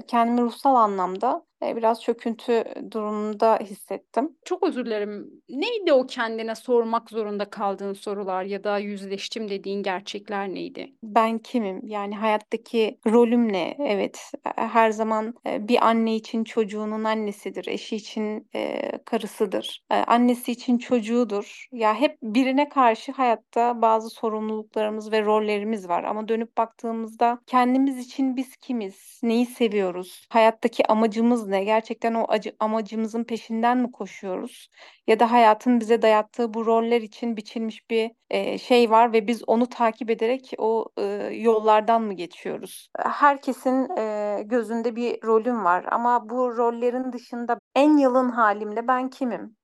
kendimi 0.08 0.42
ruhsal 0.42 0.76
anlamda 0.76 1.46
biraz 1.76 2.02
çöküntü 2.02 2.64
durumunda 2.92 3.58
hissettim. 3.58 4.38
Çok 4.46 4.64
özür 4.64 4.86
dilerim. 4.86 5.42
Neydi 5.50 5.94
o 5.94 6.08
kendine 6.08 6.56
sormak 6.56 7.10
zorunda 7.10 7.50
kaldığın 7.50 7.94
sorular 7.94 8.44
ya 8.44 8.64
da 8.64 8.78
yüzleştim 8.78 9.50
dediğin 9.50 9.84
gerçekler 9.84 10.50
neydi? 10.50 10.94
Ben 11.04 11.40
kimim? 11.40 11.88
Yani 11.88 12.16
hayattaki 12.16 13.00
rolüm 13.08 13.54
ne? 13.54 13.76
Evet, 13.80 14.32
e, 14.58 14.62
her 14.62 14.92
zaman 14.92 15.34
e, 15.48 15.68
bir 15.68 15.88
anne 15.88 16.16
için 16.16 16.44
çocuğunun 16.44 17.04
annesidir, 17.04 17.68
eşi 17.68 17.96
için 17.96 18.48
e, 18.56 18.92
karısıdır, 19.06 19.84
e, 19.92 19.96
annesi 19.96 20.52
için 20.52 20.78
çocuğudur. 20.78 21.68
Ya 21.72 21.96
hep 21.96 22.18
birine 22.24 22.70
karşı 22.70 23.12
hayatta 23.12 23.82
bazı 23.82 24.10
sorumluluklarımız 24.10 25.12
ve 25.12 25.26
rollerimiz 25.26 25.90
var 25.90 26.04
ama 26.04 26.28
dönüp 26.28 26.58
baktığımızda 26.58 27.40
kendimiz 27.48 27.98
için 27.98 28.36
biz 28.36 28.56
kimiz? 28.58 29.20
Neyi 29.24 29.46
seviyoruz? 29.46 30.28
Hayattaki 30.30 30.88
amacımız 30.88 31.48
ne? 31.48 31.55
Gerçekten 31.64 32.14
o 32.14 32.26
acı, 32.28 32.56
amacımızın 32.60 33.24
peşinden 33.24 33.78
mi 33.78 33.92
koşuyoruz? 33.92 34.68
Ya 35.08 35.20
da 35.20 35.32
hayatın 35.32 35.80
bize 35.80 36.02
dayattığı 36.02 36.54
bu 36.54 36.66
roller 36.66 37.02
için 37.02 37.38
biçilmiş 37.38 37.90
bir 37.90 38.12
e, 38.30 38.58
şey 38.58 38.90
var 38.90 39.14
ve 39.14 39.28
biz 39.28 39.44
onu 39.48 39.68
takip 39.70 40.10
ederek 40.10 40.54
o 40.58 40.86
e, 40.98 41.04
yollardan 41.34 42.02
mı 42.02 42.14
geçiyoruz? 42.14 42.90
Herkesin 43.00 43.98
e, 43.98 44.42
gözünde 44.46 44.96
bir 44.96 45.24
rolüm 45.24 45.66
var 45.66 45.86
ama 45.92 46.30
bu 46.30 46.58
rollerin 46.58 47.14
dışında 47.14 47.60
en 47.76 47.98
yalın 47.98 48.30
halimle 48.30 48.88
ben 48.88 49.10
kimim? 49.10 49.56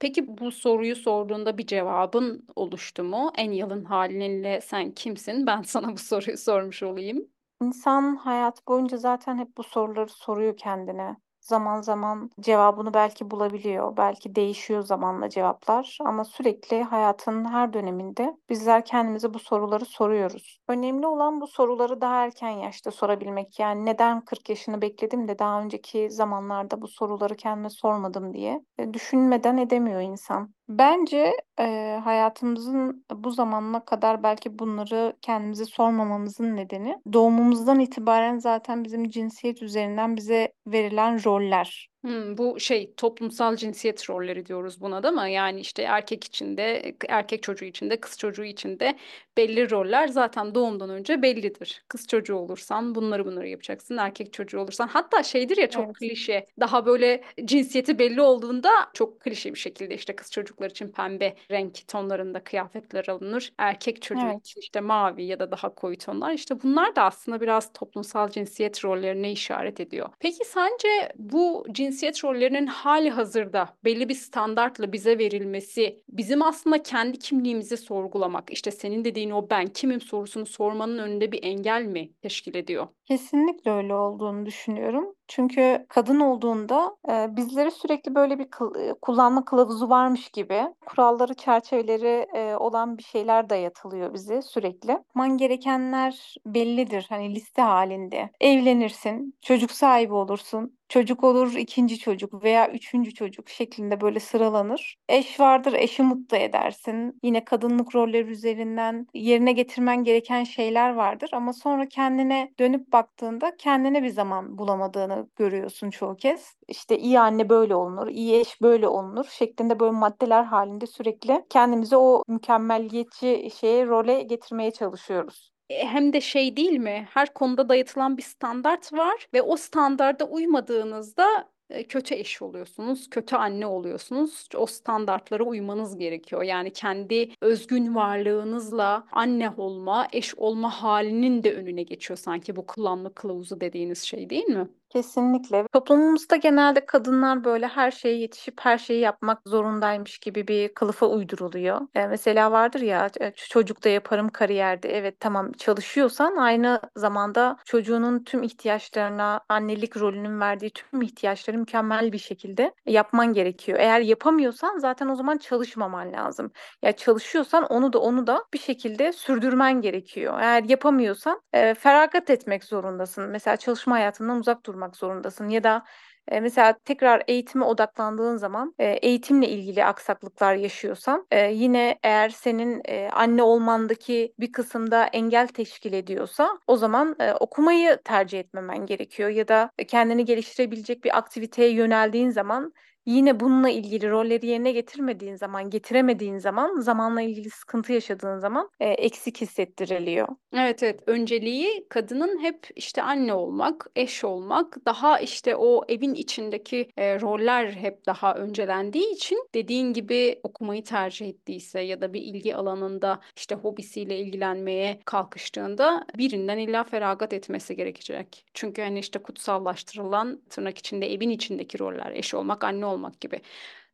Peki 0.00 0.38
bu 0.38 0.50
soruyu 0.50 0.96
sorduğunda 0.96 1.58
bir 1.58 1.66
cevabın 1.66 2.46
oluştu 2.56 3.04
mu? 3.04 3.32
En 3.38 3.52
yalın 3.52 3.84
halinle 3.84 4.60
sen 4.60 4.90
kimsin? 4.90 5.46
Ben 5.46 5.62
sana 5.62 5.92
bu 5.92 5.98
soruyu 5.98 6.38
sormuş 6.38 6.82
olayım. 6.82 7.28
İnsan 7.62 8.16
hayat 8.16 8.66
boyunca 8.68 8.96
zaten 8.96 9.38
hep 9.38 9.56
bu 9.56 9.62
soruları 9.62 10.08
soruyor 10.08 10.56
kendine. 10.56 11.16
Zaman 11.48 11.80
zaman 11.80 12.30
cevabını 12.40 12.94
belki 12.94 13.30
bulabiliyor, 13.30 13.96
belki 13.96 14.34
değişiyor 14.34 14.82
zamanla 14.82 15.28
cevaplar 15.30 15.98
ama 16.00 16.24
sürekli 16.24 16.82
hayatın 16.82 17.44
her 17.44 17.72
döneminde 17.72 18.36
bizler 18.50 18.84
kendimize 18.84 19.34
bu 19.34 19.38
soruları 19.38 19.84
soruyoruz. 19.84 20.58
Önemli 20.68 21.06
olan 21.06 21.40
bu 21.40 21.46
soruları 21.46 22.00
daha 22.00 22.24
erken 22.24 22.50
yaşta 22.50 22.90
sorabilmek. 22.90 23.58
Yani 23.58 23.84
neden 23.84 24.20
40 24.24 24.48
yaşını 24.48 24.82
bekledim 24.82 25.28
de 25.28 25.38
daha 25.38 25.60
önceki 25.62 26.10
zamanlarda 26.10 26.82
bu 26.82 26.88
soruları 26.88 27.36
kendime 27.36 27.70
sormadım 27.70 28.34
diye 28.34 28.64
E, 28.78 28.94
düşünmeden 28.94 29.56
edemiyor 29.56 30.00
insan. 30.00 30.54
Bence 30.68 31.32
e, 31.60 32.00
hayatımızın 32.04 33.04
bu 33.14 33.30
zamanına 33.30 33.84
kadar 33.84 34.22
belki 34.22 34.58
bunları 34.58 35.16
kendimize 35.22 35.64
sormamamızın 35.64 36.56
nedeni 36.56 37.02
doğumumuzdan 37.12 37.80
itibaren 37.80 38.38
zaten 38.38 38.84
bizim 38.84 39.10
cinsiyet 39.10 39.62
üzerinden 39.62 40.16
bize 40.16 40.52
verilen 40.66 41.24
roller. 41.24 41.88
Hmm, 42.04 42.38
bu 42.38 42.60
şey 42.60 42.94
toplumsal 42.96 43.56
cinsiyet 43.56 44.10
rolleri 44.10 44.46
diyoruz 44.46 44.80
buna 44.80 45.02
da 45.02 45.10
mı? 45.12 45.28
Yani 45.28 45.60
işte 45.60 45.82
erkek 45.82 46.24
içinde, 46.24 46.94
erkek 47.08 47.42
çocuğu 47.42 47.64
içinde, 47.64 48.00
kız 48.00 48.18
çocuğu 48.18 48.44
içinde 48.44 48.98
belli 49.36 49.70
roller 49.70 50.08
zaten 50.08 50.54
doğumdan 50.54 50.90
önce 50.90 51.22
bellidir. 51.22 51.84
Kız 51.88 52.06
çocuğu 52.06 52.34
olursan 52.36 52.94
bunları 52.94 53.26
bunları 53.26 53.48
yapacaksın. 53.48 53.96
Erkek 53.96 54.32
çocuğu 54.32 54.60
olursan 54.60 54.88
hatta 54.88 55.22
şeydir 55.22 55.56
ya 55.56 55.70
çok 55.70 55.86
Evet. 55.86 55.96
klişe. 55.98 56.46
Daha 56.60 56.86
böyle 56.86 57.24
cinsiyeti 57.44 57.98
belli 57.98 58.20
olduğunda 58.22 58.70
çok 58.94 59.20
klişe 59.20 59.54
bir 59.54 59.58
şekilde 59.58 59.94
işte 59.94 60.16
kız 60.16 60.30
çocuklar 60.32 60.70
için 60.70 60.88
pembe 60.92 61.36
renk 61.50 61.88
tonlarında 61.88 62.44
kıyafetler 62.44 63.06
alınır. 63.08 63.52
Erkek 63.58 64.02
çocuğu 64.02 64.26
Evet. 64.26 64.40
için 64.40 64.60
işte 64.60 64.80
mavi 64.80 65.24
ya 65.24 65.38
da 65.40 65.50
daha 65.50 65.74
koyu 65.74 65.98
tonlar. 65.98 66.32
İşte 66.32 66.62
bunlar 66.62 66.96
da 66.96 67.02
aslında 67.02 67.40
biraz 67.40 67.72
toplumsal 67.72 68.28
cinsiyet 68.28 68.84
rollerine 68.84 69.32
işaret 69.32 69.80
ediyor. 69.80 70.08
Peki 70.20 70.44
sence 70.44 70.88
bu 71.16 71.66
cinsiyet 71.98 72.24
rollerinin 72.24 72.66
hali 72.66 73.10
hazırda 73.10 73.68
belli 73.84 74.08
bir 74.08 74.14
standartla 74.14 74.92
bize 74.92 75.18
verilmesi 75.18 76.02
bizim 76.08 76.42
aslında 76.42 76.82
kendi 76.82 77.18
kimliğimizi 77.18 77.76
sorgulamak, 77.76 78.50
işte 78.50 78.70
senin 78.70 79.04
dediğin 79.04 79.30
o 79.30 79.50
ben 79.50 79.66
kimim 79.66 80.00
sorusunu 80.00 80.46
sormanın 80.46 80.98
önünde 80.98 81.32
bir 81.32 81.44
engel 81.44 81.82
mi 81.82 82.10
teşkil 82.22 82.54
ediyor? 82.54 82.88
Kesinlikle 83.04 83.70
öyle 83.70 83.94
olduğunu 83.94 84.46
düşünüyorum. 84.46 85.14
Çünkü 85.28 85.86
kadın 85.88 86.20
olduğunda 86.20 86.96
e, 87.10 87.36
bizlere 87.36 87.70
sürekli 87.70 88.14
böyle 88.14 88.38
bir 88.38 88.44
kıl- 88.44 88.90
e, 88.90 88.94
kullanma 89.02 89.44
kılavuzu 89.44 89.88
varmış 89.88 90.28
gibi 90.28 90.62
kuralları, 90.86 91.34
çerçeveleri 91.34 92.26
e, 92.34 92.56
olan 92.56 92.98
bir 92.98 93.02
şeyler 93.02 93.50
dayatılıyor 93.50 94.14
bize 94.14 94.42
sürekli. 94.42 94.90
Yapman 94.90 95.36
gerekenler 95.38 96.34
bellidir 96.46 97.06
hani 97.08 97.34
liste 97.34 97.62
halinde. 97.62 98.30
Evlenirsin, 98.40 99.34
çocuk 99.42 99.70
sahibi 99.70 100.12
olursun. 100.14 100.77
Çocuk 100.88 101.24
olur 101.24 101.54
ikinci 101.54 101.98
çocuk 101.98 102.42
veya 102.44 102.70
üçüncü 102.70 103.14
çocuk 103.14 103.48
şeklinde 103.48 104.00
böyle 104.00 104.20
sıralanır. 104.20 104.96
Eş 105.08 105.40
vardır, 105.40 105.72
eşi 105.72 106.02
mutlu 106.02 106.36
edersin. 106.36 107.18
Yine 107.22 107.44
kadınlık 107.44 107.94
rolleri 107.94 108.30
üzerinden 108.30 109.06
yerine 109.14 109.52
getirmen 109.52 110.04
gereken 110.04 110.44
şeyler 110.44 110.94
vardır. 110.94 111.30
Ama 111.32 111.52
sonra 111.52 111.88
kendine 111.88 112.52
dönüp 112.58 112.92
baktığında 112.92 113.56
kendine 113.56 114.02
bir 114.02 114.08
zaman 114.08 114.58
bulamadığını 114.58 115.28
görüyorsun 115.36 115.90
çoğu 115.90 116.16
kez. 116.16 116.56
İşte 116.68 116.98
iyi 116.98 117.20
anne 117.20 117.48
böyle 117.48 117.74
olunur, 117.74 118.06
iyi 118.08 118.40
eş 118.40 118.60
böyle 118.62 118.88
olunur 118.88 119.24
şeklinde 119.24 119.80
böyle 119.80 119.92
maddeler 119.92 120.44
halinde 120.44 120.86
sürekli 120.86 121.44
kendimizi 121.50 121.96
o 121.96 122.22
mükemmeliyetçi 122.28 123.48
şeye, 123.60 123.86
role 123.86 124.22
getirmeye 124.22 124.70
çalışıyoruz. 124.70 125.50
E, 125.70 125.86
Hem 125.86 126.12
de 126.12 126.20
şey 126.20 126.56
değil 126.56 126.78
mi? 126.78 127.08
Her 127.10 127.34
konuda 127.34 127.68
dayatılan 127.68 128.16
bir 128.16 128.22
standart 128.22 128.92
var 128.92 129.26
ve 129.34 129.42
o 129.42 129.56
standarda 129.56 130.24
uymadığınızda 130.24 131.48
e, 131.70 131.84
kötü 131.84 132.14
eş 132.14 132.42
oluyorsunuz, 132.42 133.10
kötü 133.10 133.36
anne 133.36 133.66
oluyorsunuz. 133.66 134.48
O 134.56 134.66
standartlara 134.66 135.44
uymanız 135.44 135.96
gerekiyor. 135.98 136.42
Yani 136.42 136.72
kendi 136.72 137.30
özgün 137.40 137.94
varlığınızla 137.94 139.06
anne 139.12 139.50
olma, 139.56 140.08
eş 140.12 140.34
olma 140.34 140.82
halinin 140.82 141.42
de 141.42 141.54
önüne 141.54 141.82
geçiyor 141.82 142.18
sanki 142.18 142.56
bu 142.56 142.66
kullanma 142.66 143.14
kılavuzu 143.14 143.60
dediğiniz 143.60 144.02
şey 144.02 144.30
değil 144.30 144.44
mi? 144.44 144.68
Kesinlikle. 144.90 145.66
Toplumumuzda 145.72 146.36
genelde 146.36 146.86
kadınlar 146.86 147.44
böyle 147.44 147.66
her 147.66 147.90
şeye 147.90 148.16
yetişip 148.18 148.54
her 148.60 148.78
şeyi 148.78 149.00
yapmak 149.00 149.38
zorundaymış 149.46 150.18
gibi 150.18 150.48
bir 150.48 150.74
kılıfa 150.74 151.06
uyduruluyor. 151.06 151.80
E, 151.94 152.06
mesela 152.06 152.52
vardır 152.52 152.80
ya 152.80 153.10
e, 153.20 153.32
çocuk 153.36 153.84
da 153.84 153.88
yaparım 153.88 154.28
kariyerde. 154.28 154.88
Evet 154.98 155.20
tamam 155.20 155.52
çalışıyorsan 155.52 156.36
aynı 156.36 156.80
zamanda 156.96 157.56
çocuğunun 157.64 158.24
tüm 158.24 158.42
ihtiyaçlarına 158.42 159.40
annelik 159.48 159.96
rolünün 159.96 160.40
verdiği 160.40 160.70
tüm 160.70 161.02
ihtiyaçları 161.02 161.58
mükemmel 161.58 162.12
bir 162.12 162.18
şekilde 162.18 162.74
yapman 162.86 163.32
gerekiyor. 163.32 163.78
Eğer 163.80 164.00
yapamıyorsan 164.00 164.78
zaten 164.78 165.08
o 165.08 165.14
zaman 165.14 165.38
çalışmaman 165.38 166.12
lazım. 166.12 166.52
Ya 166.82 166.92
çalışıyorsan 166.92 167.64
onu 167.64 167.92
da 167.92 167.98
onu 167.98 168.26
da 168.26 168.44
bir 168.54 168.58
şekilde 168.58 169.12
sürdürmen 169.12 169.80
gerekiyor. 169.80 170.38
Eğer 170.40 170.64
yapamıyorsan 170.64 171.40
e, 171.52 171.74
feragat 171.74 172.30
etmek 172.30 172.64
zorundasın. 172.64 173.28
Mesela 173.30 173.56
çalışma 173.56 173.94
hayatından 173.96 174.38
uzak 174.38 174.64
durmak 174.78 174.96
zorundasın. 174.96 175.48
Ya 175.48 175.64
da 175.64 175.84
e, 176.28 176.40
mesela 176.40 176.78
tekrar 176.84 177.22
eğitime 177.28 177.64
odaklandığın 177.64 178.36
zaman 178.36 178.74
e, 178.78 178.86
eğitimle 178.86 179.48
ilgili 179.48 179.84
aksaklıklar 179.84 180.54
yaşıyorsan 180.54 181.26
e, 181.30 181.52
yine 181.52 181.98
eğer 182.02 182.28
senin 182.28 182.82
anne 183.12 183.42
olmandaki 183.42 184.32
bir 184.40 184.52
kısımda 184.52 185.04
engel 185.06 185.48
teşkil 185.48 185.92
ediyorsa 185.92 186.58
o 186.66 186.76
zaman 186.76 187.16
okumayı 187.40 187.98
tercih 188.04 188.40
etmemen 188.40 188.86
gerekiyor. 188.86 189.28
Ya 189.30 189.48
da 189.48 189.70
kendini 189.88 190.24
geliştirebilecek 190.24 191.04
bir 191.04 191.18
aktiviteye 191.18 191.70
yöneldiğin 191.72 192.30
zaman 192.30 192.72
Yine 193.08 193.40
bununla 193.40 193.70
ilgili 193.70 194.10
rolleri 194.10 194.46
yerine 194.46 194.72
getirmediğin 194.72 195.34
zaman, 195.34 195.70
getiremediğin 195.70 196.38
zaman, 196.38 196.80
zamanla 196.80 197.22
ilgili 197.22 197.50
sıkıntı 197.50 197.92
yaşadığın 197.92 198.38
zaman 198.38 198.70
e, 198.80 198.88
eksik 198.88 199.40
hissettiriliyor. 199.40 200.28
Evet 200.54 200.82
evet 200.82 201.00
önceliği 201.06 201.86
kadının 201.88 202.42
hep 202.42 202.66
işte 202.76 203.02
anne 203.02 203.34
olmak, 203.34 203.86
eş 203.96 204.24
olmak, 204.24 204.76
daha 204.86 205.20
işte 205.20 205.56
o 205.56 205.84
evin 205.88 206.14
içindeki 206.14 206.90
e, 206.96 207.20
roller 207.20 207.70
hep 207.72 208.06
daha 208.06 208.34
öncelendiği 208.34 209.14
için 209.14 209.48
dediğin 209.54 209.92
gibi 209.92 210.40
okumayı 210.42 210.84
tercih 210.84 211.28
ettiyse 211.28 211.80
ya 211.80 212.00
da 212.00 212.12
bir 212.12 212.22
ilgi 212.22 212.56
alanında 212.56 213.20
işte 213.36 213.54
hobisiyle 213.54 214.18
ilgilenmeye 214.18 215.00
kalkıştığında 215.04 216.06
birinden 216.18 216.58
illa 216.58 216.84
feragat 216.84 217.32
etmesi 217.32 217.76
gerekecek. 217.76 218.44
Çünkü 218.54 218.82
hani 218.82 218.98
işte 218.98 219.18
kutsallaştırılan 219.18 220.42
tırnak 220.50 220.78
içinde 220.78 221.12
evin 221.12 221.30
içindeki 221.30 221.78
roller, 221.78 222.12
eş 222.12 222.34
olmak, 222.34 222.64
anne 222.64 222.86
olmak 222.86 222.97
gibi. 223.20 223.40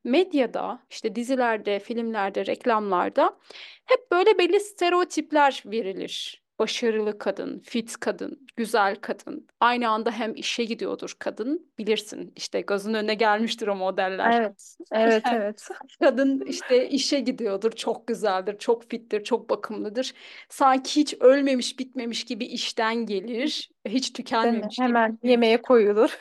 Medyada, 0.04 0.86
işte 0.90 1.14
dizilerde, 1.14 1.78
filmlerde, 1.78 2.46
reklamlarda 2.46 3.38
hep 3.84 4.10
böyle 4.12 4.38
belli 4.38 4.60
stereotipler 4.60 5.62
verilir. 5.66 6.44
başarılı 6.58 7.18
kadın, 7.18 7.60
fit 7.60 7.96
kadın, 8.00 8.46
güzel 8.56 8.96
kadın. 8.96 9.46
Aynı 9.60 9.88
anda 9.88 10.10
hem 10.10 10.34
işe 10.36 10.64
gidiyordur 10.64 11.14
kadın. 11.18 11.72
Bilirsin 11.78 12.32
işte 12.36 12.60
gözün 12.60 12.94
önüne 12.94 13.14
gelmiştir 13.14 13.66
o 13.68 13.74
modeller. 13.76 14.32
Evet, 14.40 14.76
evet, 14.92 15.22
evet. 15.32 15.68
Kadın 16.00 16.40
işte 16.46 16.88
işe 16.88 17.20
gidiyordur, 17.20 17.72
çok 17.72 18.06
güzeldir, 18.06 18.58
çok 18.58 18.90
fittir, 18.90 19.24
çok 19.24 19.50
bakımlıdır. 19.50 20.14
Sanki 20.48 21.00
hiç 21.00 21.14
ölmemiş, 21.20 21.78
bitmemiş 21.78 22.24
gibi 22.24 22.44
işten 22.44 23.06
gelir, 23.06 23.73
hiç 23.88 24.12
tükenmemiş 24.12 24.76
gibi. 24.76 24.86
Hemen 24.86 25.18
yemeğe 25.22 25.62
koyulur. 25.62 26.18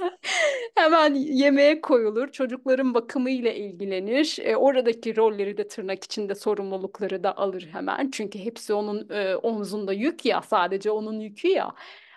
Hemen 0.74 1.14
yemeğe 1.14 1.80
koyulur, 1.80 2.32
çocukların 2.32 2.94
bakımıyla 2.94 3.52
ilgilenir. 3.52 4.38
E, 4.42 4.56
oradaki 4.56 5.16
rolleri 5.16 5.56
de 5.56 5.68
tırnak 5.68 6.04
içinde 6.04 6.34
sorumlulukları 6.34 7.24
da 7.24 7.36
alır 7.36 7.68
hemen. 7.72 8.10
Çünkü 8.10 8.38
hepsi 8.38 8.74
onun 8.74 9.08
e, 9.10 9.36
omzunda 9.36 9.92
yük 9.92 10.24
ya, 10.24 10.42
sadece 10.42 10.90
onun 10.90 11.20
yükü 11.20 11.48
ya. 11.48 11.74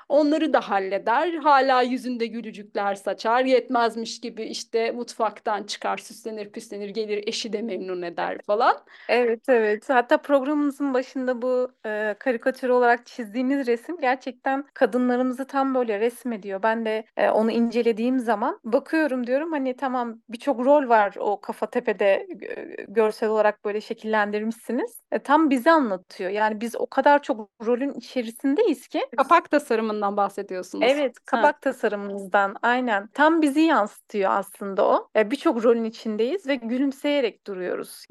Onları 0.10 0.54
da 0.54 0.62
halleder. 0.70 1.34
Hala 1.34 1.82
yüzünde 1.82 2.28
gülücükler 2.28 2.96
saçar. 2.96 3.46
Yetmezmiş 3.46 4.22
gibi 4.22 4.44
işte 4.44 4.92
mutfaktan 4.92 5.64
çıkar, 5.64 5.98
süslenir 5.98 6.52
püslenir, 6.52 6.90
gelir 6.90 7.24
eşi 7.28 7.54
de 7.54 7.62
memnun 7.62 8.02
eder 8.02 8.38
falan. 8.48 8.76
Evet 9.10 9.50
evet. 9.50 9.90
Hatta 9.90 10.18
programımızın 10.18 10.94
başında 10.94 11.42
bu 11.42 11.72
e, 11.86 12.16
karikatür 12.20 12.70
olarak 12.70 13.06
çizdiğimiz 13.06 13.68
resim 13.68 13.98
gerçekten 13.98 14.66
kadınlarımızı 14.74 15.48
tam 15.48 15.76
böyle 15.76 16.00
resmediyor. 16.00 16.64
Ben 16.64 16.86
de 16.86 17.06
e, 17.18 17.30
onu 17.30 17.52
incelediğim 17.52 18.20
zaman 18.20 18.60
bakıyorum 18.64 19.28
diyorum 19.28 19.52
hani 19.52 19.76
tamam 19.76 20.22
birçok 20.30 20.66
rol 20.66 20.90
var 20.90 21.16
o 21.20 21.42
kafa 21.42 21.66
tepede 21.70 22.28
gö- 22.30 22.94
görsel 22.94 23.30
olarak 23.30 23.66
böyle 23.66 23.82
şekillendirmişsiniz. 23.82 25.02
E, 25.12 25.20
tam 25.20 25.50
bizi 25.50 25.72
anlatıyor. 25.72 26.30
Yani 26.30 26.62
biz 26.62 26.76
o 26.76 26.88
kadar 26.88 27.22
çok 27.22 27.50
rolün 27.66 27.94
içerisindeyiz 27.94 28.88
ki. 28.88 29.02
Kapak 29.18 29.52
tasarımından 30.00 30.18
bahsediyorsunuz. 30.18 30.86
Evet, 30.88 31.16
Ha. 31.18 31.22
kapak 31.26 31.62
tasarımımızdan 31.62 32.56
aynen. 32.62 33.08
Tam 33.14 33.42
bizi 33.42 33.62
yansıtıyor 33.62 34.32
aslında 34.32 34.88
o. 34.88 35.10
E, 35.16 35.32
birçok 35.32 35.64
rolün 35.64 35.84
içindeyiz 35.84 36.48
ve 36.48 36.56
gülümseyerek 36.56 37.48
duruyoruz. 37.48 38.06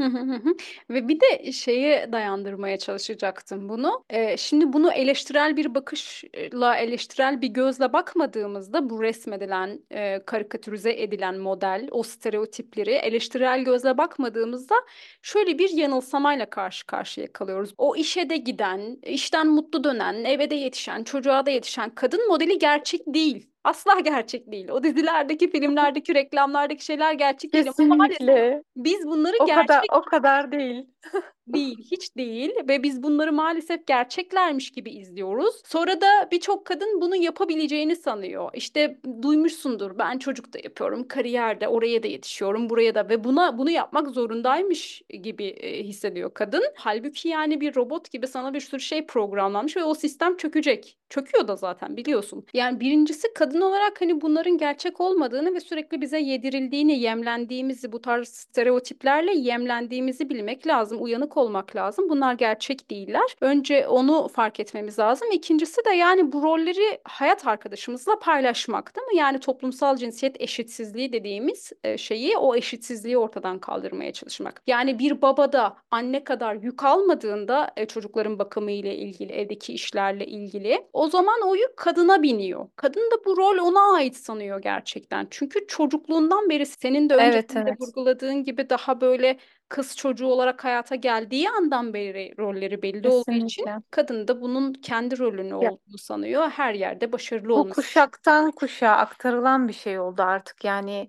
Ve 0.90 1.08
bir 1.08 1.20
de 1.20 1.52
şeye 1.52 2.12
dayandırmaya 2.12 2.78
çalışacaktım 2.78 3.68
bunu. 3.68 4.04
Ee, 4.10 4.36
şimdi 4.36 4.72
bunu 4.72 4.92
eleştirel 4.92 5.56
bir 5.56 5.74
bakışla, 5.74 6.76
eleştirel 6.76 7.40
bir 7.40 7.48
gözle 7.48 7.92
bakmadığımızda 7.92 8.90
bu 8.90 9.02
resmedilen, 9.02 9.80
e, 9.90 10.22
karikatürize 10.26 10.92
edilen 11.02 11.38
model, 11.38 11.88
o 11.90 12.02
stereotipleri 12.02 12.90
eleştirel 12.90 13.64
gözle 13.64 13.98
bakmadığımızda 13.98 14.74
şöyle 15.22 15.58
bir 15.58 15.70
yanılsamayla 15.70 16.50
karşı 16.50 16.86
karşıya 16.86 17.32
kalıyoruz. 17.32 17.74
O 17.78 17.96
işe 17.96 18.30
de 18.30 18.36
giden, 18.36 18.98
işten 19.02 19.48
mutlu 19.48 19.84
dönen, 19.84 20.24
eve 20.24 20.50
de 20.50 20.54
yetişen, 20.54 21.04
çocuğa 21.04 21.46
da 21.46 21.50
yetişen 21.50 21.77
kadın 21.94 22.28
modeli 22.28 22.58
gerçek 22.58 23.00
değil. 23.06 23.50
Asla 23.64 24.00
gerçek 24.00 24.52
değil. 24.52 24.68
O 24.68 24.82
dizilerdeki, 24.82 25.50
filmlerdeki, 25.50 26.14
reklamlardaki 26.14 26.84
şeyler 26.84 27.12
gerçek 27.12 27.52
değil. 27.52 27.64
Kesinlikle. 27.64 28.62
biz 28.76 29.06
bunları 29.06 29.36
O 29.40 29.46
kadar 29.46 29.66
gerçek 29.66 29.96
o 29.96 30.02
kadar 30.02 30.52
değil. 30.52 30.86
değil, 31.52 31.78
hiç 31.90 32.16
değil 32.16 32.50
ve 32.68 32.82
biz 32.82 33.02
bunları 33.02 33.32
maalesef 33.32 33.86
gerçeklermiş 33.86 34.70
gibi 34.70 34.90
izliyoruz. 34.90 35.62
Sonra 35.66 36.00
da 36.00 36.28
birçok 36.32 36.64
kadın 36.64 37.00
bunu 37.00 37.16
yapabileceğini 37.16 37.96
sanıyor. 37.96 38.50
İşte 38.54 38.98
duymuşsundur 39.22 39.98
ben 39.98 40.18
çocuk 40.18 40.52
da 40.52 40.58
yapıyorum, 40.64 41.08
kariyerde 41.08 41.68
oraya 41.68 42.02
da 42.02 42.06
yetişiyorum, 42.06 42.70
buraya 42.70 42.94
da 42.94 43.08
ve 43.08 43.24
buna 43.24 43.58
bunu 43.58 43.70
yapmak 43.70 44.08
zorundaymış 44.08 45.02
gibi 45.22 45.46
e, 45.46 45.84
hissediyor 45.84 46.34
kadın. 46.34 46.64
Halbuki 46.76 47.28
yani 47.28 47.60
bir 47.60 47.76
robot 47.76 48.10
gibi 48.10 48.26
sana 48.26 48.54
bir 48.54 48.60
sürü 48.60 48.80
şey 48.80 49.06
programlanmış 49.06 49.76
ve 49.76 49.84
o 49.84 49.94
sistem 49.94 50.36
çökecek. 50.36 50.98
Çöküyor 51.08 51.48
da 51.48 51.56
zaten 51.56 51.96
biliyorsun. 51.96 52.44
Yani 52.54 52.80
birincisi 52.80 53.34
kadın 53.34 53.47
olarak 53.54 54.00
hani 54.00 54.20
bunların 54.20 54.58
gerçek 54.58 55.00
olmadığını 55.00 55.54
ve 55.54 55.60
sürekli 55.60 56.00
bize 56.00 56.18
yedirildiğini, 56.18 56.98
yemlendiğimizi, 56.98 57.92
bu 57.92 58.00
tarz 58.00 58.28
stereotiplerle 58.28 59.34
yemlendiğimizi 59.34 60.30
bilmek 60.30 60.66
lazım. 60.66 61.02
Uyanık 61.02 61.36
olmak 61.36 61.76
lazım. 61.76 62.08
Bunlar 62.08 62.34
gerçek 62.34 62.90
değiller. 62.90 63.36
Önce 63.40 63.88
onu 63.88 64.28
fark 64.28 64.60
etmemiz 64.60 64.98
lazım. 64.98 65.28
İkincisi 65.32 65.84
de 65.84 65.90
yani 65.90 66.32
bu 66.32 66.42
rolleri 66.42 67.00
hayat 67.04 67.46
arkadaşımızla 67.46 68.18
paylaşmak, 68.18 68.96
değil 68.96 69.06
mi? 69.06 69.16
Yani 69.16 69.40
toplumsal 69.40 69.96
cinsiyet 69.96 70.40
eşitsizliği 70.40 71.12
dediğimiz 71.12 71.72
e, 71.84 71.98
şeyi, 71.98 72.36
o 72.36 72.54
eşitsizliği 72.54 73.18
ortadan 73.18 73.58
kaldırmaya 73.58 74.12
çalışmak. 74.12 74.62
Yani 74.66 74.98
bir 74.98 75.22
baba 75.22 75.52
da 75.52 75.76
anne 75.90 76.24
kadar 76.24 76.54
yük 76.54 76.84
almadığında 76.84 77.70
e, 77.76 77.86
çocukların 77.86 78.38
bakımı 78.38 78.70
ile 78.70 78.96
ilgili, 78.96 79.32
evdeki 79.32 79.72
işlerle 79.72 80.26
ilgili 80.26 80.86
o 80.92 81.08
zaman 81.08 81.40
o 81.44 81.54
yük 81.54 81.76
kadına 81.76 82.22
biniyor. 82.22 82.68
Kadın 82.76 83.10
da 83.10 83.24
bu 83.24 83.36
rol 83.38 83.58
ona 83.58 83.94
ait 83.96 84.16
sanıyor 84.16 84.62
gerçekten. 84.62 85.26
Çünkü 85.30 85.66
çocukluğundan 85.66 86.50
beri 86.50 86.66
senin 86.66 87.10
de 87.10 87.14
Evet 87.16 87.56
öncesinde 87.56 87.56
evet. 87.56 87.78
vurguladığın 87.80 88.44
gibi 88.44 88.70
daha 88.70 89.00
böyle 89.00 89.38
kız 89.68 89.96
çocuğu 89.96 90.26
olarak 90.26 90.64
hayata 90.64 90.94
geldiği 90.94 91.50
andan 91.50 91.94
beri 91.94 92.34
rolleri 92.38 92.82
belli 92.82 93.08
olduğu 93.08 93.36
için 93.36 93.64
Kesinlikle. 93.64 93.82
kadın 93.90 94.28
da 94.28 94.40
bunun 94.40 94.72
kendi 94.74 95.18
rolünü 95.18 95.54
Ya 95.60 95.70
olduğunu 95.70 95.98
sanıyor. 95.98 96.50
Her 96.50 96.74
yerde 96.74 97.12
başarılı 97.12 97.54
bu 97.54 97.60
olması. 97.60 97.68
kuşaktan 97.68 98.50
kuşağa 98.50 98.90
aktarılan 98.92 99.68
bir 99.68 99.72
şey 99.72 99.98
oldu 100.00 100.22
artık. 100.22 100.64
Yani 100.64 101.08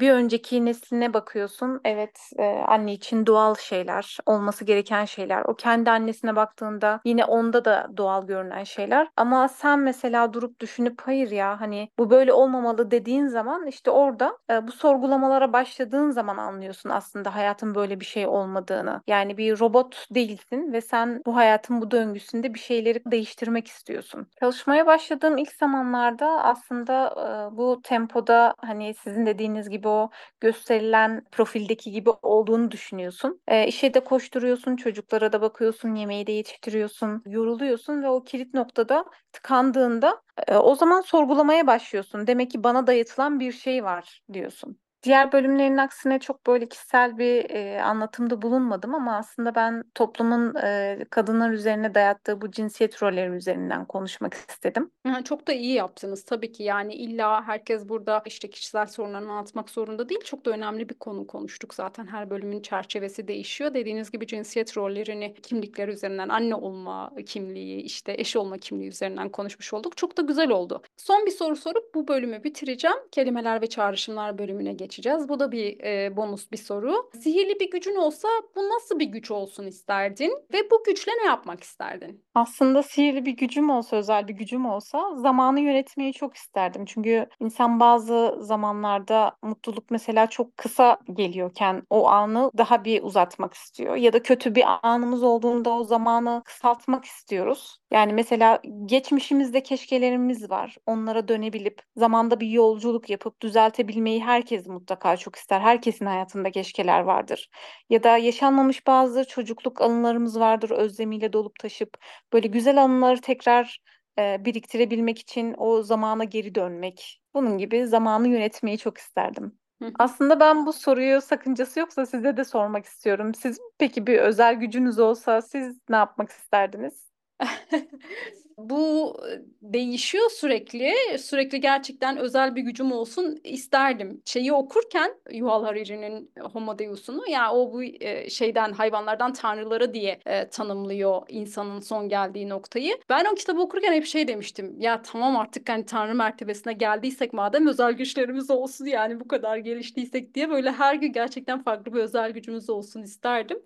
bir 0.00 0.10
önceki 0.10 0.64
nesline 0.64 1.14
bakıyorsun. 1.14 1.80
Evet, 1.84 2.20
e, 2.38 2.44
anne 2.44 2.92
için 2.92 3.26
doğal 3.26 3.54
şeyler, 3.54 4.18
olması 4.26 4.64
gereken 4.64 5.04
şeyler. 5.04 5.42
O 5.44 5.54
kendi 5.54 5.90
annesine 5.90 6.36
baktığında 6.36 7.00
yine 7.04 7.24
onda 7.24 7.64
da 7.64 7.88
doğal 7.96 8.26
görünen 8.26 8.64
şeyler. 8.64 9.08
Ama 9.16 9.48
sen 9.48 9.78
mesela 9.80 10.32
durup 10.32 10.60
düşünüp 10.60 11.00
hayır 11.04 11.30
ya 11.30 11.60
hani 11.60 11.88
bu 11.98 12.10
böyle 12.10 12.32
olmamalı 12.32 12.90
dediğin 12.90 13.26
zaman 13.26 13.66
işte 13.66 13.90
orada 13.90 14.38
e, 14.50 14.66
bu 14.66 14.72
sorgulamalara 14.72 15.52
başladığın 15.52 16.10
zaman 16.10 16.36
anlıyorsun 16.36 16.90
aslında 16.90 17.34
hayatın 17.34 17.74
böyle 17.74 18.00
bir 18.00 18.04
şey 18.04 18.26
olmadığını. 18.26 19.02
Yani 19.06 19.36
bir 19.38 19.60
robot 19.60 20.06
değilsin 20.10 20.72
ve 20.72 20.80
sen 20.80 21.22
bu 21.26 21.36
hayatın 21.36 21.80
bu 21.82 21.90
döngüsünde 21.90 22.54
bir 22.54 22.58
şeyleri 22.58 23.02
değiştirmek 23.06 23.66
istiyorsun. 23.68 24.26
Çalışmaya 24.40 24.86
başladığım 24.86 25.38
ilk 25.38 25.52
zamanlarda 25.52 26.26
aslında 26.44 27.14
e, 27.52 27.56
bu 27.56 27.80
tempoda 27.84 28.54
hani 28.58 28.94
sizin 28.94 29.26
dediğiniz 29.26 29.68
gibi 29.68 29.75
o 29.84 30.10
gösterilen 30.40 31.24
profildeki 31.32 31.90
gibi 31.90 32.10
olduğunu 32.10 32.70
düşünüyorsun. 32.70 33.40
E, 33.48 33.66
işe 33.66 33.94
de 33.94 34.00
koşturuyorsun, 34.00 34.76
çocuklara 34.76 35.32
da 35.32 35.40
bakıyorsun, 35.40 35.94
yemeği 35.94 36.26
de 36.26 36.32
yetiştiriyorsun, 36.32 37.22
yoruluyorsun 37.26 38.02
ve 38.02 38.08
o 38.08 38.24
kilit 38.24 38.54
noktada 38.54 39.04
tıkandığında 39.32 40.22
e, 40.48 40.56
o 40.56 40.74
zaman 40.74 41.00
sorgulamaya 41.00 41.66
başlıyorsun. 41.66 42.26
Demek 42.26 42.50
ki 42.50 42.64
bana 42.64 42.86
dayatılan 42.86 43.40
bir 43.40 43.52
şey 43.52 43.84
var 43.84 44.22
diyorsun. 44.32 44.78
Diğer 45.02 45.32
bölümlerin 45.32 45.76
aksine 45.76 46.18
çok 46.18 46.46
böyle 46.46 46.68
kişisel 46.68 47.18
bir 47.18 47.50
e, 47.50 47.82
anlatımda 47.82 48.42
bulunmadım 48.42 48.94
ama 48.94 49.16
aslında 49.16 49.54
ben 49.54 49.84
toplumun 49.94 50.54
e, 50.54 50.98
kadınlar 51.10 51.50
üzerine 51.50 51.94
dayattığı 51.94 52.40
bu 52.40 52.50
cinsiyet 52.50 53.02
rolleri 53.02 53.30
üzerinden 53.30 53.84
konuşmak 53.86 54.34
istedim. 54.34 54.90
Çok 55.24 55.48
da 55.48 55.52
iyi 55.52 55.74
yaptınız 55.74 56.24
tabii 56.24 56.52
ki 56.52 56.62
yani 56.62 56.94
illa 56.94 57.46
herkes 57.46 57.88
burada 57.88 58.22
işte 58.26 58.50
kişisel 58.50 58.86
sorunlarını 58.86 59.32
anlatmak 59.32 59.70
zorunda 59.70 60.08
değil. 60.08 60.20
Çok 60.24 60.46
da 60.46 60.50
önemli 60.50 60.88
bir 60.88 60.94
konu 60.94 61.26
konuştuk 61.26 61.74
zaten 61.74 62.06
her 62.06 62.30
bölümün 62.30 62.62
çerçevesi 62.62 63.28
değişiyor. 63.28 63.74
Dediğiniz 63.74 64.10
gibi 64.10 64.26
cinsiyet 64.26 64.76
rollerini 64.76 65.34
kimlikler 65.34 65.88
üzerinden 65.88 66.28
anne 66.28 66.54
olma 66.54 67.12
kimliği 67.26 67.80
işte 67.80 68.14
eş 68.18 68.36
olma 68.36 68.58
kimliği 68.58 68.88
üzerinden 68.88 69.28
konuşmuş 69.28 69.72
olduk. 69.72 69.96
Çok 69.96 70.16
da 70.16 70.22
güzel 70.22 70.50
oldu. 70.50 70.82
Son 70.96 71.26
bir 71.26 71.30
soru 71.30 71.56
sorup 71.56 71.94
bu 71.94 72.08
bölümü 72.08 72.44
bitireceğim. 72.44 72.96
Kelimeler 73.12 73.62
ve 73.62 73.66
çağrışımlar 73.66 74.38
bölümüne 74.38 74.72
geçeceğiz. 74.72 74.85
Bu 75.28 75.40
da 75.40 75.52
bir 75.52 75.80
e, 75.84 76.16
bonus 76.16 76.52
bir 76.52 76.56
soru. 76.56 77.10
Sihirli 77.22 77.60
bir 77.60 77.70
gücün 77.70 77.96
olsa 77.96 78.28
bu 78.56 78.68
nasıl 78.68 78.98
bir 78.98 79.06
güç 79.06 79.30
olsun 79.30 79.66
isterdin 79.66 80.32
ve 80.52 80.70
bu 80.70 80.84
güçle 80.84 81.12
ne 81.12 81.24
yapmak 81.24 81.62
isterdin? 81.62 82.25
Aslında 82.36 82.82
sihirli 82.82 83.26
bir 83.26 83.36
gücüm 83.36 83.70
olsa, 83.70 83.96
özel 83.96 84.28
bir 84.28 84.32
gücüm 84.34 84.66
olsa 84.66 85.14
zamanı 85.16 85.60
yönetmeyi 85.60 86.12
çok 86.12 86.36
isterdim. 86.36 86.84
Çünkü 86.84 87.26
insan 87.40 87.80
bazı 87.80 88.36
zamanlarda 88.40 89.36
mutluluk 89.42 89.90
mesela 89.90 90.26
çok 90.26 90.56
kısa 90.56 90.98
geliyorken 91.12 91.82
o 91.90 92.08
anı 92.08 92.50
daha 92.58 92.84
bir 92.84 93.02
uzatmak 93.02 93.54
istiyor. 93.54 93.96
Ya 93.96 94.12
da 94.12 94.22
kötü 94.22 94.54
bir 94.54 94.64
anımız 94.82 95.22
olduğunda 95.22 95.70
o 95.70 95.84
zamanı 95.84 96.42
kısaltmak 96.44 97.04
istiyoruz. 97.04 97.78
Yani 97.90 98.12
mesela 98.12 98.60
geçmişimizde 98.86 99.62
keşkelerimiz 99.62 100.50
var. 100.50 100.76
Onlara 100.86 101.28
dönebilip 101.28 101.82
zamanda 101.96 102.40
bir 102.40 102.48
yolculuk 102.48 103.10
yapıp 103.10 103.42
düzeltebilmeyi 103.42 104.24
herkes 104.24 104.66
mutlaka 104.66 105.16
çok 105.16 105.36
ister. 105.36 105.60
Herkesin 105.60 106.06
hayatında 106.06 106.50
keşkeler 106.50 107.00
vardır. 107.00 107.48
Ya 107.90 108.02
da 108.02 108.18
yaşanmamış 108.18 108.86
bazı 108.86 109.24
çocukluk 109.28 109.80
anılarımız 109.80 110.40
vardır 110.40 110.70
özlemiyle 110.70 111.32
dolup 111.32 111.58
taşıp 111.60 111.96
böyle 112.32 112.48
güzel 112.48 112.82
anıları 112.82 113.20
tekrar 113.20 113.78
e, 114.18 114.44
biriktirebilmek 114.44 115.18
için 115.18 115.54
o 115.58 115.82
zamana 115.82 116.24
geri 116.24 116.54
dönmek. 116.54 117.20
Bunun 117.34 117.58
gibi 117.58 117.86
zamanı 117.86 118.28
yönetmeyi 118.28 118.78
çok 118.78 118.98
isterdim. 118.98 119.58
Hı. 119.82 119.92
Aslında 119.98 120.40
ben 120.40 120.66
bu 120.66 120.72
soruyu 120.72 121.20
sakıncası 121.20 121.80
yoksa 121.80 122.06
size 122.06 122.36
de 122.36 122.44
sormak 122.44 122.84
istiyorum. 122.84 123.34
Siz 123.34 123.58
peki 123.78 124.06
bir 124.06 124.18
özel 124.18 124.54
gücünüz 124.54 124.98
olsa 124.98 125.42
siz 125.42 125.78
ne 125.88 125.96
yapmak 125.96 126.30
isterdiniz? 126.30 127.06
Bu 128.58 129.16
değişiyor 129.62 130.30
sürekli. 130.30 130.94
Sürekli 131.18 131.60
gerçekten 131.60 132.16
özel 132.16 132.56
bir 132.56 132.62
gücüm 132.62 132.92
olsun 132.92 133.40
isterdim. 133.44 134.22
Şeyi 134.24 134.52
okurken 134.52 135.14
Yuval 135.32 135.64
Harari'nin 135.64 136.30
Homo 136.52 136.78
Deus'unu 136.78 137.22
ya 137.26 137.32
yani 137.32 137.52
o 137.52 137.72
bu 137.72 137.82
şeyden 138.30 138.72
hayvanlardan 138.72 139.32
tanrıları 139.32 139.94
diye 139.94 140.20
e, 140.26 140.48
tanımlıyor 140.48 141.22
insanın 141.28 141.80
son 141.80 142.08
geldiği 142.08 142.48
noktayı. 142.48 142.96
Ben 143.08 143.24
o 143.24 143.34
kitabı 143.34 143.60
okurken 143.60 143.92
hep 143.92 144.06
şey 144.06 144.28
demiştim. 144.28 144.80
Ya 144.80 145.02
tamam 145.02 145.36
artık 145.36 145.68
hani 145.68 145.86
tanrı 145.86 146.14
mertebesine 146.14 146.72
geldiysek 146.72 147.32
madem 147.32 147.66
özel 147.66 147.92
güçlerimiz 147.92 148.50
olsun 148.50 148.84
yani 148.84 149.20
bu 149.20 149.28
kadar 149.28 149.56
geliştiysek 149.56 150.34
diye 150.34 150.50
böyle 150.50 150.72
her 150.72 150.94
gün 150.94 151.12
gerçekten 151.12 151.62
farklı 151.62 151.94
bir 151.94 152.00
özel 152.00 152.30
gücümüz 152.30 152.70
olsun 152.70 153.02
isterdim. 153.02 153.58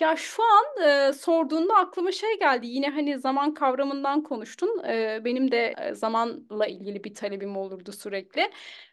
Ya 0.00 0.16
şu 0.16 0.42
an 0.42 0.88
e, 0.88 1.12
sorduğunda 1.12 1.74
aklıma 1.74 2.12
şey 2.12 2.38
geldi. 2.38 2.66
Yine 2.66 2.88
hani 2.90 3.18
zaman 3.18 3.54
kavramından 3.54 4.22
konuştun. 4.22 4.82
E, 4.88 5.20
benim 5.24 5.50
de 5.52 5.74
zamanla 5.94 6.66
ilgili 6.66 7.04
bir 7.04 7.14
talebim 7.14 7.56
olurdu 7.56 7.92
sürekli. 7.92 8.50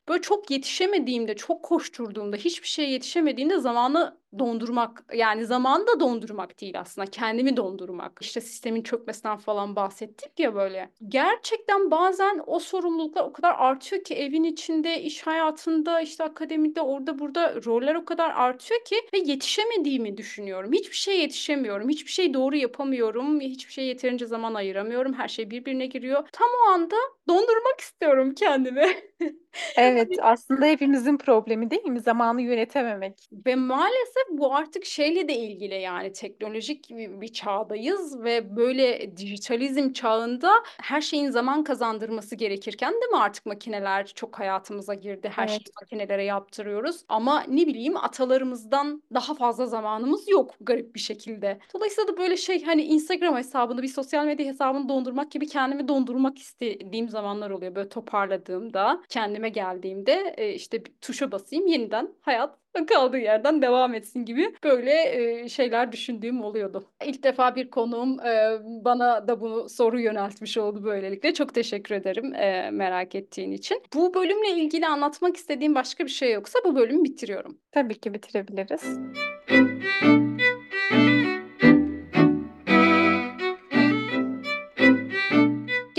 Böyle 0.10 0.22
çok 0.22 0.52
yetişemediğimde, 0.52 1.36
çok 1.36 1.64
koşturduğumda, 1.64 2.38
hiçbir 2.38 2.68
şeye 2.68 2.90
yetişemediğimde 2.90 3.60
zamanı 3.60 4.18
dondurmak, 4.40 5.04
yani 5.14 5.46
zamanı 5.46 5.88
da 5.88 6.00
dondurmak 6.00 6.62
değil 6.62 6.80
aslında, 6.80 7.06
kendimi 7.12 7.58
dondurmak. 7.58 8.20
İşte 8.22 8.42
sistemin 8.42 8.82
çökmesinden 8.84 9.38
falan 9.38 9.76
bahsettik 9.76 10.40
ya 10.40 10.56
böyle. 10.56 10.90
Gerçekten 11.08 11.92
bazen 11.92 12.42
o 12.48 12.60
sorumluluklar 12.60 13.24
o 13.24 13.34
kadar 13.34 13.56
artıyor 13.58 14.04
ki 14.04 14.14
evin 14.16 14.44
içinde, 14.44 15.02
iş 15.02 15.22
hayatında, 15.28 16.02
işte 16.02 16.24
akademide, 16.24 16.82
orada 16.82 17.20
burada 17.20 17.56
roller 17.66 17.96
o 17.96 18.06
kadar 18.06 18.30
artıyor 18.30 18.80
ki 18.86 18.96
ve 19.14 19.18
yetişemediğimi 19.18 20.18
düşünüyorum. 20.18 20.74
Hiçbir 20.74 20.96
şeye 20.96 21.18
yetişemiyorum, 21.22 21.90
hiçbir 21.90 22.12
şey 22.12 22.34
doğru 22.34 22.56
yapamıyorum, 22.56 23.40
hiçbir 23.42 23.74
şey 23.74 23.86
yeterince 23.86 24.26
zaman 24.26 24.54
ayıramıyorum. 24.54 25.14
Her 25.14 25.28
şey 25.28 25.52
birbirine 25.52 25.86
giriyor. 25.86 26.28
Tam 26.32 26.48
o 26.68 26.70
anda 26.72 26.96
dondurmak 27.28 27.80
istiyorum 27.80 28.34
kendimi. 28.36 28.86
Evet, 29.78 30.10
aslında 30.22 30.66
hepimizin 30.66 31.18
problemi 31.18 31.72
değil 31.72 31.84
mi? 31.84 32.00
Zamanı 32.00 32.42
yönetememek. 32.42 33.30
Ve 33.46 33.56
maalesef 33.56 34.24
bu 34.30 34.56
artık 34.56 34.86
şeyle 34.86 35.28
de 35.28 35.36
ilgili 35.36 35.74
yani 35.76 36.12
teknolojik 36.14 36.90
bir, 36.90 37.22
bir 37.22 37.28
çağdayız 37.28 38.24
ve 38.24 38.56
böyle 38.56 39.18
dijitalizm 39.18 39.92
çağında 39.94 40.52
her 40.82 41.02
şeyin 41.02 41.30
zaman 41.30 41.64
kazandırması 41.64 42.36
gerekirken 42.36 42.94
değil 42.94 43.12
mi 43.12 43.18
artık 43.18 43.46
makineler 43.46 44.06
çok 44.08 44.40
hayatımıza 44.40 44.94
girdi. 44.94 45.30
Her 45.36 45.48
Evet. 45.48 45.50
şeyi 45.50 45.74
makinelere 45.82 46.24
yaptırıyoruz. 46.24 47.04
Ama 47.10 47.44
ne 47.48 47.68
bileyim 47.68 47.98
atalarımızdan 47.98 49.04
daha 49.14 49.36
fazla 49.36 49.66
zamanımız 49.66 50.30
yok 50.30 50.56
garip 50.62 50.96
bir 50.96 51.00
şekilde. 51.00 51.60
Dolayısıyla 51.74 52.08
da 52.14 52.18
böyle 52.18 52.38
şey 52.38 52.64
hani 52.64 52.84
Instagram 52.84 53.36
hesabını 53.38 53.82
bir 53.82 53.88
sosyal 53.88 54.26
medya 54.26 54.46
hesabını 54.46 54.90
dondurmak 54.90 55.32
gibi 55.32 55.48
kendimi 55.48 55.88
dondurmak 55.88 56.38
istediğim 56.40 57.10
zamanlar 57.10 57.50
oluyor. 57.50 57.76
Böyle 57.76 57.90
toparladığımda 57.90 59.02
kendime 59.42 59.50
geldiğimde 59.50 60.34
e, 60.38 60.54
işte 60.54 60.86
bir 60.86 60.92
tuşa 61.02 61.32
basayım 61.32 61.68
yeniden 61.68 62.10
hayat 62.22 62.58
kaldığı 62.88 63.18
yerden 63.18 63.62
devam 63.62 63.94
etsin 63.94 64.26
gibi 64.26 64.54
böyle 64.64 64.92
e, 64.92 65.50
şeyler 65.50 65.92
düşündüğüm 65.92 66.44
oluyordu. 66.44 66.86
İlk 67.06 67.24
defa 67.24 67.56
bir 67.56 67.70
konuğum 67.70 68.20
e, 68.20 68.60
bana 68.86 69.28
da 69.28 69.42
bu 69.42 69.70
soru 69.70 70.00
yöneltmiş 70.00 70.58
oldu 70.58 70.84
böylelikle. 70.84 71.34
Çok 71.34 71.54
teşekkür 71.54 71.96
ederim 71.96 72.36
e, 72.36 72.72
merak 72.72 73.16
ettiğin 73.16 73.52
için. 73.52 73.82
Bu 73.94 74.14
bölümle 74.14 74.50
ilgili 74.50 74.88
anlatmak 74.88 75.38
istediğim 75.38 75.76
başka 75.76 76.06
bir 76.06 76.10
şey 76.10 76.34
yoksa 76.34 76.60
bu 76.66 76.76
bölümü 76.76 77.04
bitiriyorum. 77.04 77.58
Tabii 77.72 78.00
ki 78.00 78.14
bitirebiliriz. 78.14 79.00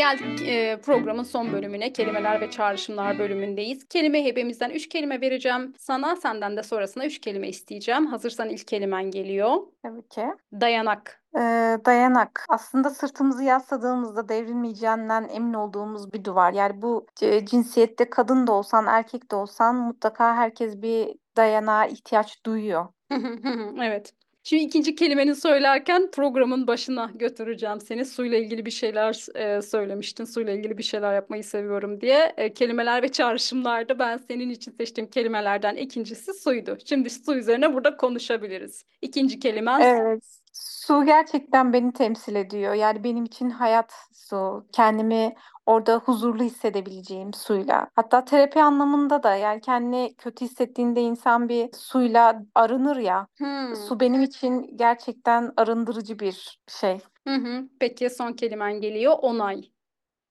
Geldik 0.02 0.48
e, 0.48 0.80
programın 0.84 1.22
son 1.22 1.52
bölümüne. 1.52 1.92
Kelimeler 1.92 2.40
ve 2.40 2.50
çağrışımlar 2.50 3.18
bölümündeyiz. 3.18 3.88
Kelime 3.88 4.24
hebemizden 4.24 4.70
üç 4.70 4.88
kelime 4.88 5.20
vereceğim 5.20 5.74
sana. 5.78 6.16
Senden 6.16 6.56
de 6.56 6.62
sonrasında 6.62 7.06
üç 7.06 7.20
kelime 7.20 7.48
isteyeceğim. 7.48 8.06
Hazırsan 8.06 8.48
ilk 8.48 8.66
kelimen 8.66 9.10
geliyor. 9.10 9.56
Tabii 9.82 10.08
ki. 10.08 10.24
Dayanak. 10.60 11.22
Ee, 11.36 11.40
dayanak. 11.86 12.46
Aslında 12.48 12.90
sırtımızı 12.90 13.44
yasladığımızda 13.44 14.28
devrilmeyeceğinden 14.28 15.28
emin 15.32 15.54
olduğumuz 15.54 16.12
bir 16.12 16.24
duvar. 16.24 16.52
Yani 16.52 16.82
bu 16.82 17.06
e, 17.22 17.46
cinsiyette 17.46 18.10
kadın 18.10 18.46
da 18.46 18.52
olsan, 18.52 18.86
erkek 18.86 19.30
de 19.30 19.36
olsan 19.36 19.76
mutlaka 19.76 20.36
herkes 20.36 20.82
bir 20.82 21.08
dayanağa 21.36 21.86
ihtiyaç 21.86 22.44
duyuyor. 22.46 22.86
Evet. 23.82 24.12
Şimdi 24.44 24.62
ikinci 24.62 24.94
kelimeni 24.94 25.34
söylerken 25.34 26.10
programın 26.10 26.66
başına 26.66 27.10
götüreceğim 27.14 27.80
seni. 27.80 28.04
Suyla 28.04 28.38
ilgili 28.38 28.66
bir 28.66 28.70
şeyler 28.70 29.26
e, 29.34 29.62
söylemiştin. 29.62 30.24
Suyla 30.24 30.52
ilgili 30.52 30.78
bir 30.78 30.82
şeyler 30.82 31.14
yapmayı 31.14 31.44
seviyorum 31.44 32.00
diye. 32.00 32.34
E, 32.36 32.54
kelimeler 32.54 33.02
ve 33.02 33.08
çağrışımlarda 33.08 33.98
ben 33.98 34.16
senin 34.16 34.50
için 34.50 34.72
seçtiğim 34.72 35.10
kelimelerden 35.10 35.76
ikincisi 35.76 36.34
suydu. 36.34 36.78
Şimdi 36.84 37.10
su 37.10 37.34
üzerine 37.34 37.74
burada 37.74 37.96
konuşabiliriz. 37.96 38.84
İkinci 39.02 39.40
kelimen 39.40 39.80
Evet. 39.80 40.42
Su 40.52 41.04
gerçekten 41.04 41.72
beni 41.72 41.92
temsil 41.92 42.34
ediyor. 42.34 42.74
Yani 42.74 43.04
benim 43.04 43.24
için 43.24 43.50
hayat 43.50 43.92
su. 44.32 44.66
Kendimi 44.72 45.34
orada 45.66 45.96
huzurlu 45.96 46.42
hissedebileceğim 46.42 47.34
suyla. 47.34 47.88
Hatta 47.94 48.24
terapi 48.24 48.62
anlamında 48.62 49.22
da 49.22 49.36
yani 49.36 49.60
kendini 49.60 50.14
kötü 50.18 50.44
hissettiğinde 50.44 51.00
insan 51.00 51.48
bir 51.48 51.68
suyla 51.72 52.42
arınır 52.54 52.96
ya. 52.96 53.26
Hmm. 53.38 53.76
Su 53.76 54.00
benim 54.00 54.22
için 54.22 54.76
gerçekten 54.76 55.52
arındırıcı 55.56 56.18
bir 56.18 56.60
şey. 56.68 57.00
Hı 57.28 57.34
hı. 57.34 57.68
Peki 57.80 58.10
son 58.10 58.32
kelimen 58.32 58.80
geliyor. 58.80 59.14
Onay. 59.22 59.62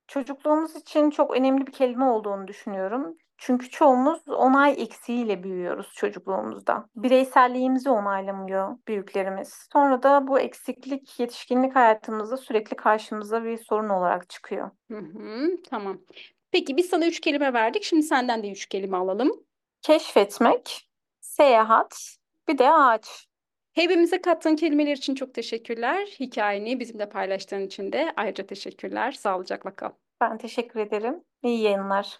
Çocukluğumuz 0.07 0.75
için 0.75 1.09
çok 1.09 1.31
önemli 1.37 1.67
bir 1.67 1.71
kelime 1.71 2.05
olduğunu 2.05 2.47
düşünüyorum. 2.47 3.17
Çünkü 3.43 3.69
çoğumuz 3.69 4.29
onay 4.29 4.75
eksiğiyle 4.77 5.43
büyüyoruz 5.43 5.93
çocukluğumuzda. 5.95 6.85
Bireyselliğimizi 6.95 7.89
onaylamıyor 7.89 8.77
büyüklerimiz. 8.87 9.67
Sonra 9.73 10.03
da 10.03 10.27
bu 10.27 10.39
eksiklik 10.39 11.19
yetişkinlik 11.19 11.75
hayatımızda 11.75 12.37
sürekli 12.37 12.75
karşımıza 12.75 13.43
bir 13.43 13.57
sorun 13.57 13.89
olarak 13.89 14.29
çıkıyor. 14.29 14.71
Hı 14.91 14.97
hı. 14.97 15.49
Tamam. 15.69 16.01
Peki 16.51 16.77
biz 16.77 16.89
sana 16.89 17.07
üç 17.07 17.19
kelime 17.19 17.53
verdik. 17.53 17.83
Şimdi 17.83 18.03
senden 18.03 18.43
de 18.43 18.51
üç 18.51 18.65
kelime 18.65 18.97
alalım. 18.97 19.31
Keşfetmek, 19.81 20.89
seyahat, 21.21 22.17
bir 22.47 22.57
de 22.57 22.71
ağaç. 22.71 23.27
Hepimize 23.73 24.21
kattığın 24.21 24.55
kelimeler 24.55 24.97
için 24.97 25.15
çok 25.15 25.33
teşekkürler. 25.33 26.07
Hikayeni 26.19 26.79
bizimle 26.79 27.09
paylaştığın 27.09 27.61
için 27.61 27.91
de 27.91 28.13
ayrıca 28.17 28.45
teşekkürler. 28.45 29.11
Sağlıcakla 29.11 29.75
kal. 29.75 29.91
Ben 30.21 30.37
teşekkür 30.37 30.79
ederim. 30.79 31.23
İyi 31.43 31.61
yayınlar. 31.61 32.19